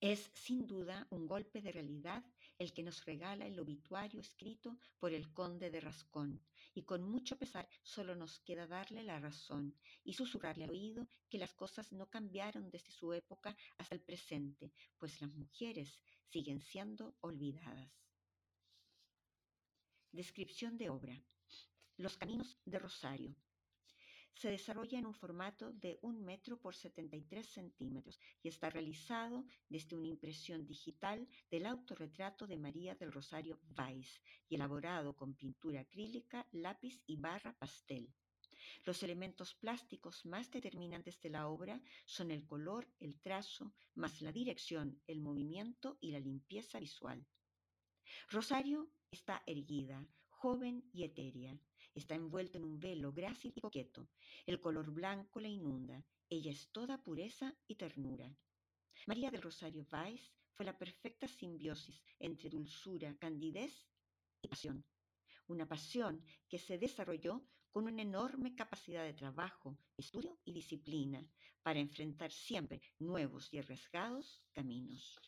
Es 0.00 0.30
sin 0.34 0.66
duda 0.66 1.06
un 1.10 1.26
golpe 1.26 1.60
de 1.60 1.72
realidad 1.72 2.24
el 2.58 2.72
que 2.72 2.82
nos 2.82 3.04
regala 3.04 3.46
el 3.46 3.58
obituario 3.58 4.20
escrito 4.20 4.78
por 4.98 5.12
el 5.12 5.32
conde 5.32 5.70
de 5.70 5.80
Rascón, 5.80 6.42
y 6.74 6.82
con 6.84 7.02
mucho 7.02 7.36
pesar 7.36 7.68
solo 7.82 8.14
nos 8.14 8.40
queda 8.40 8.66
darle 8.66 9.02
la 9.02 9.18
razón 9.18 9.74
y 10.04 10.12
susurrarle 10.14 10.64
al 10.64 10.70
oído 10.70 11.08
que 11.28 11.38
las 11.38 11.54
cosas 11.54 11.92
no 11.92 12.08
cambiaron 12.08 12.70
desde 12.70 12.92
su 12.92 13.12
época 13.12 13.56
hasta 13.78 13.94
el 13.94 14.00
presente, 14.02 14.72
pues 14.98 15.20
las 15.20 15.32
mujeres 15.32 16.00
siguen 16.28 16.60
siendo 16.60 17.16
olvidadas. 17.20 17.92
Descripción 20.12 20.76
de 20.76 20.90
obra. 20.90 21.22
Los 21.96 22.16
caminos 22.16 22.58
de 22.64 22.78
Rosario, 22.78 23.36
se 24.34 24.50
desarrolla 24.50 24.98
en 24.98 25.06
un 25.06 25.14
formato 25.14 25.72
de 25.72 25.98
1 26.02 26.20
metro 26.20 26.58
por 26.58 26.74
73 26.74 27.46
centímetros 27.46 28.18
y 28.42 28.48
está 28.48 28.70
realizado 28.70 29.44
desde 29.68 29.96
una 29.96 30.08
impresión 30.08 30.66
digital 30.66 31.28
del 31.50 31.66
autorretrato 31.66 32.46
de 32.46 32.56
María 32.56 32.94
del 32.94 33.12
Rosario 33.12 33.60
Weiss 33.76 34.20
y 34.48 34.54
elaborado 34.54 35.14
con 35.14 35.34
pintura 35.34 35.80
acrílica, 35.80 36.46
lápiz 36.52 37.02
y 37.06 37.16
barra 37.16 37.52
pastel. 37.58 38.12
Los 38.84 39.02
elementos 39.02 39.54
plásticos 39.54 40.24
más 40.24 40.50
determinantes 40.50 41.20
de 41.20 41.30
la 41.30 41.48
obra 41.48 41.80
son 42.06 42.30
el 42.30 42.46
color, 42.46 42.88
el 42.98 43.20
trazo, 43.20 43.74
más 43.94 44.20
la 44.22 44.32
dirección, 44.32 45.02
el 45.06 45.20
movimiento 45.20 45.98
y 46.00 46.12
la 46.12 46.20
limpieza 46.20 46.78
visual. 46.78 47.26
Rosario 48.28 48.90
está 49.10 49.42
erguida, 49.46 50.06
joven 50.28 50.88
y 50.92 51.04
etérea. 51.04 51.58
Está 52.00 52.14
envuelta 52.14 52.56
en 52.56 52.64
un 52.64 52.80
velo 52.80 53.12
grácil 53.12 53.52
y 53.54 53.60
coqueto. 53.60 54.08
El 54.46 54.58
color 54.58 54.90
blanco 54.90 55.38
la 55.38 55.48
inunda. 55.48 56.02
Ella 56.30 56.50
es 56.50 56.72
toda 56.72 57.02
pureza 57.02 57.54
y 57.68 57.74
ternura. 57.74 58.34
María 59.06 59.30
del 59.30 59.42
Rosario 59.42 59.86
Weiss 59.92 60.32
fue 60.54 60.64
la 60.64 60.78
perfecta 60.78 61.28
simbiosis 61.28 62.02
entre 62.18 62.48
dulzura, 62.48 63.14
candidez 63.18 63.86
y 64.40 64.48
pasión. 64.48 64.82
Una 65.48 65.68
pasión 65.68 66.24
que 66.48 66.58
se 66.58 66.78
desarrolló 66.78 67.46
con 67.70 67.84
una 67.84 68.00
enorme 68.00 68.54
capacidad 68.54 69.04
de 69.04 69.12
trabajo, 69.12 69.76
estudio 69.98 70.38
y 70.46 70.54
disciplina 70.54 71.22
para 71.62 71.80
enfrentar 71.80 72.32
siempre 72.32 72.80
nuevos 72.98 73.52
y 73.52 73.58
arriesgados 73.58 74.42
caminos. 74.52 75.20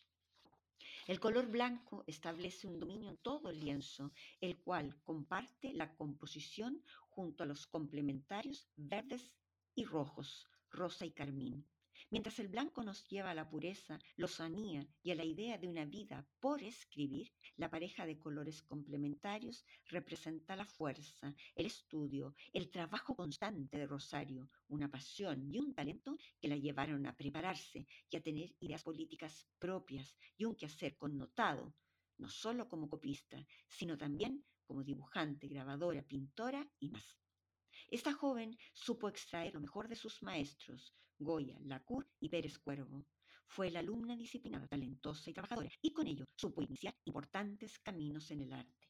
El 1.07 1.19
color 1.19 1.49
blanco 1.49 2.05
establece 2.07 2.69
un 2.69 2.79
dominio 2.79 3.11
en 3.11 3.17
todo 3.17 3.51
el 3.51 3.59
lienzo, 3.59 4.13
el 4.41 4.63
cual 4.63 5.03
comparte 5.03 5.73
la 5.73 5.95
composición 5.97 6.81
junto 7.09 7.43
a 7.43 7.47
los 7.47 7.67
complementarios 7.67 8.69
verdes 8.77 9.35
y 9.75 9.85
rojos, 9.85 10.47
rosa 10.71 11.05
y 11.05 11.11
carmín. 11.11 11.67
Mientras 12.13 12.39
el 12.41 12.49
blanco 12.49 12.85
nos 12.85 13.09
lleva 13.09 13.31
a 13.31 13.35
la 13.35 13.49
pureza, 13.49 13.99
lozanía 14.17 14.87
y 15.03 15.13
a 15.13 15.15
la 15.15 15.25
idea 15.25 15.57
de 15.57 15.67
una 15.67 15.87
vida 15.87 16.29
por 16.41 16.63
escribir, 16.63 17.33
la 17.57 17.71
pareja 17.71 18.05
de 18.05 18.19
colores 18.19 18.61
complementarios 18.61 19.65
representa 19.87 20.55
la 20.55 20.67
fuerza, 20.67 21.35
el 21.55 21.65
estudio, 21.65 22.35
el 22.53 22.71
trabajo 22.71 23.17
constante 23.17 23.79
de 23.79 23.87
Rosario, 23.87 24.51
una 24.69 24.91
pasión 24.91 25.51
y 25.51 25.59
un 25.59 25.73
talento 25.73 26.19
que 26.39 26.49
la 26.49 26.57
llevaron 26.59 27.07
a 27.07 27.17
prepararse 27.17 27.87
y 28.11 28.17
a 28.19 28.21
tener 28.21 28.55
ideas 28.61 28.83
políticas 28.83 29.49
propias 29.59 30.15
y 30.37 30.45
un 30.45 30.55
quehacer 30.55 30.99
connotado, 30.99 31.73
no 32.19 32.29
solo 32.29 32.69
como 32.69 32.91
copista, 32.91 33.43
sino 33.67 33.97
también 33.97 34.45
como 34.67 34.85
dibujante, 34.85 35.49
grabadora, 35.49 36.03
pintora 36.03 36.69
y 36.79 36.91
más. 36.91 37.22
Esta 37.93 38.15
joven 38.15 38.57
supo 38.73 39.07
extraer 39.07 39.53
lo 39.53 39.61
mejor 39.61 39.87
de 39.87 39.97
sus 39.97 40.23
maestros, 40.23 40.95
Goya, 41.19 41.59
Lacour 41.61 42.09
y 42.21 42.31
Pérez 42.31 42.59
Cuervo. 42.59 43.05
Fue 43.47 43.71
la 43.71 43.81
alumna 43.81 44.17
disciplinada, 44.17 44.67
talentosa 44.67 45.29
y 45.29 45.35
trabajadora, 45.35 45.69
y 45.83 45.93
con 45.93 46.07
ello 46.07 46.25
supo 46.35 46.63
iniciar 46.63 46.97
importantes 47.05 47.79
caminos 47.81 48.31
en 48.31 48.41
el 48.41 48.55
arte. 48.55 48.89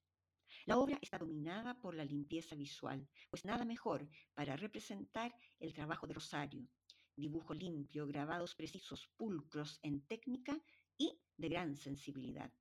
La 0.67 0.79
obra 0.79 1.01
está 1.03 1.19
dominada 1.19 1.81
por 1.81 1.97
la 1.97 2.05
limpieza 2.05 2.55
visual, 2.55 3.09
pues 3.29 3.45
nada 3.45 3.65
mejor 3.65 4.09
para 4.35 4.57
representar 4.57 5.35
el 5.59 5.75
trabajo 5.75 6.07
de 6.07 6.15
Rosario. 6.15 6.69
Dibujo 7.17 7.55
limpio, 7.55 8.07
grabados 8.07 8.55
precisos, 8.55 9.11
pulcros 9.17 9.81
en 9.83 10.07
técnica 10.07 10.63
y 10.97 11.21
de 11.37 11.49
gran 11.49 11.75
sensibilidad. 11.75 12.53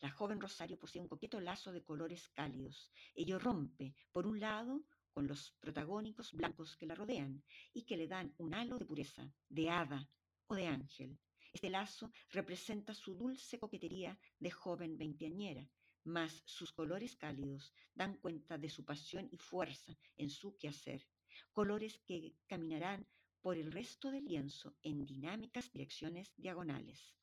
La 0.00 0.10
joven 0.10 0.40
Rosario 0.40 0.78
posee 0.78 1.02
un 1.02 1.08
coqueto 1.08 1.38
lazo 1.38 1.70
de 1.70 1.84
colores 1.84 2.28
cálidos. 2.28 2.90
Ello 3.14 3.38
rompe, 3.38 3.94
por 4.12 4.26
un 4.26 4.40
lado, 4.40 4.86
con 5.16 5.26
los 5.26 5.52
protagónicos 5.60 6.34
blancos 6.34 6.76
que 6.76 6.84
la 6.84 6.94
rodean 6.94 7.42
y 7.72 7.84
que 7.86 7.96
le 7.96 8.06
dan 8.06 8.34
un 8.36 8.52
halo 8.52 8.76
de 8.76 8.84
pureza, 8.84 9.32
de 9.48 9.70
hada 9.70 10.06
o 10.46 10.54
de 10.54 10.66
ángel. 10.66 11.18
Este 11.54 11.70
lazo 11.70 12.12
representa 12.32 12.92
su 12.92 13.14
dulce 13.14 13.58
coquetería 13.58 14.20
de 14.38 14.50
joven 14.50 14.98
veinteañera, 14.98 15.66
mas 16.04 16.42
sus 16.44 16.70
colores 16.70 17.16
cálidos 17.16 17.72
dan 17.94 18.18
cuenta 18.18 18.58
de 18.58 18.68
su 18.68 18.84
pasión 18.84 19.26
y 19.32 19.38
fuerza 19.38 19.96
en 20.18 20.28
su 20.28 20.54
quehacer, 20.58 21.08
colores 21.54 21.98
que 22.04 22.34
caminarán 22.46 23.08
por 23.40 23.56
el 23.56 23.72
resto 23.72 24.10
del 24.10 24.26
lienzo 24.26 24.76
en 24.82 25.06
dinámicas 25.06 25.72
direcciones 25.72 26.34
diagonales. 26.36 27.16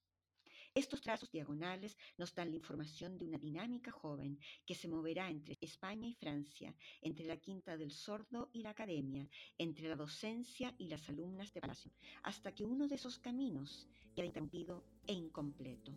Estos 0.75 1.01
trazos 1.01 1.29
diagonales 1.29 1.95
nos 2.17 2.33
dan 2.33 2.49
la 2.49 2.55
información 2.55 3.15
de 3.15 3.25
una 3.25 3.37
dinámica 3.37 3.91
joven 3.91 4.39
que 4.65 4.73
se 4.73 4.87
moverá 4.87 5.29
entre 5.29 5.55
España 5.61 6.07
y 6.07 6.15
Francia, 6.15 6.73
entre 7.01 7.25
la 7.25 7.37
Quinta 7.37 7.77
del 7.77 7.91
Sordo 7.91 8.49
y 8.53 8.63
la 8.63 8.71
Academia, 8.71 9.29
entre 9.59 9.87
la 9.87 9.95
docencia 9.95 10.73
y 10.79 10.87
las 10.87 11.07
alumnas 11.09 11.53
de 11.53 11.61
Palacio, 11.61 11.91
hasta 12.23 12.55
que 12.55 12.65
uno 12.65 12.87
de 12.87 12.95
esos 12.95 13.19
caminos 13.19 13.87
queda 14.15 14.25
interrumpido 14.25 14.83
e 15.05 15.13
incompleto. 15.13 15.91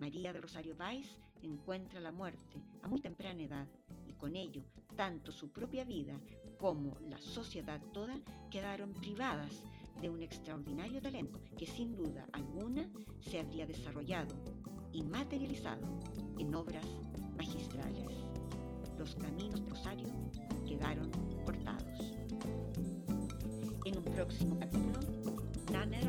María 0.00 0.32
de 0.32 0.40
Rosario 0.40 0.74
Valls 0.76 1.20
encuentra 1.42 2.00
la 2.00 2.10
muerte 2.10 2.60
a 2.82 2.88
muy 2.88 3.00
temprana 3.00 3.44
edad 3.44 3.68
y 4.08 4.14
con 4.14 4.34
ello 4.34 4.64
tanto 4.96 5.30
su 5.30 5.52
propia 5.52 5.84
vida 5.84 6.20
como 6.58 6.98
la 7.00 7.20
sociedad 7.20 7.80
toda 7.92 8.20
quedaron 8.50 8.92
privadas 8.94 9.62
de 10.00 10.08
un 10.08 10.22
extraordinario 10.22 11.00
talento 11.00 11.40
que 11.56 11.66
sin 11.66 11.94
duda 11.96 12.26
alguna 12.32 12.88
se 13.20 13.40
habría 13.40 13.66
desarrollado 13.66 14.34
y 14.92 15.02
materializado 15.02 15.86
en 16.38 16.54
obras 16.54 16.86
magistrales. 17.36 18.04
Los 18.98 19.14
caminos 19.14 19.62
de 19.64 19.70
Rosario 19.70 20.08
quedaron 20.66 21.10
cortados. 21.44 22.12
En 23.84 23.98
un 23.98 24.04
próximo 24.04 24.58
capítulo, 24.58 25.00
Nanner 25.72 26.06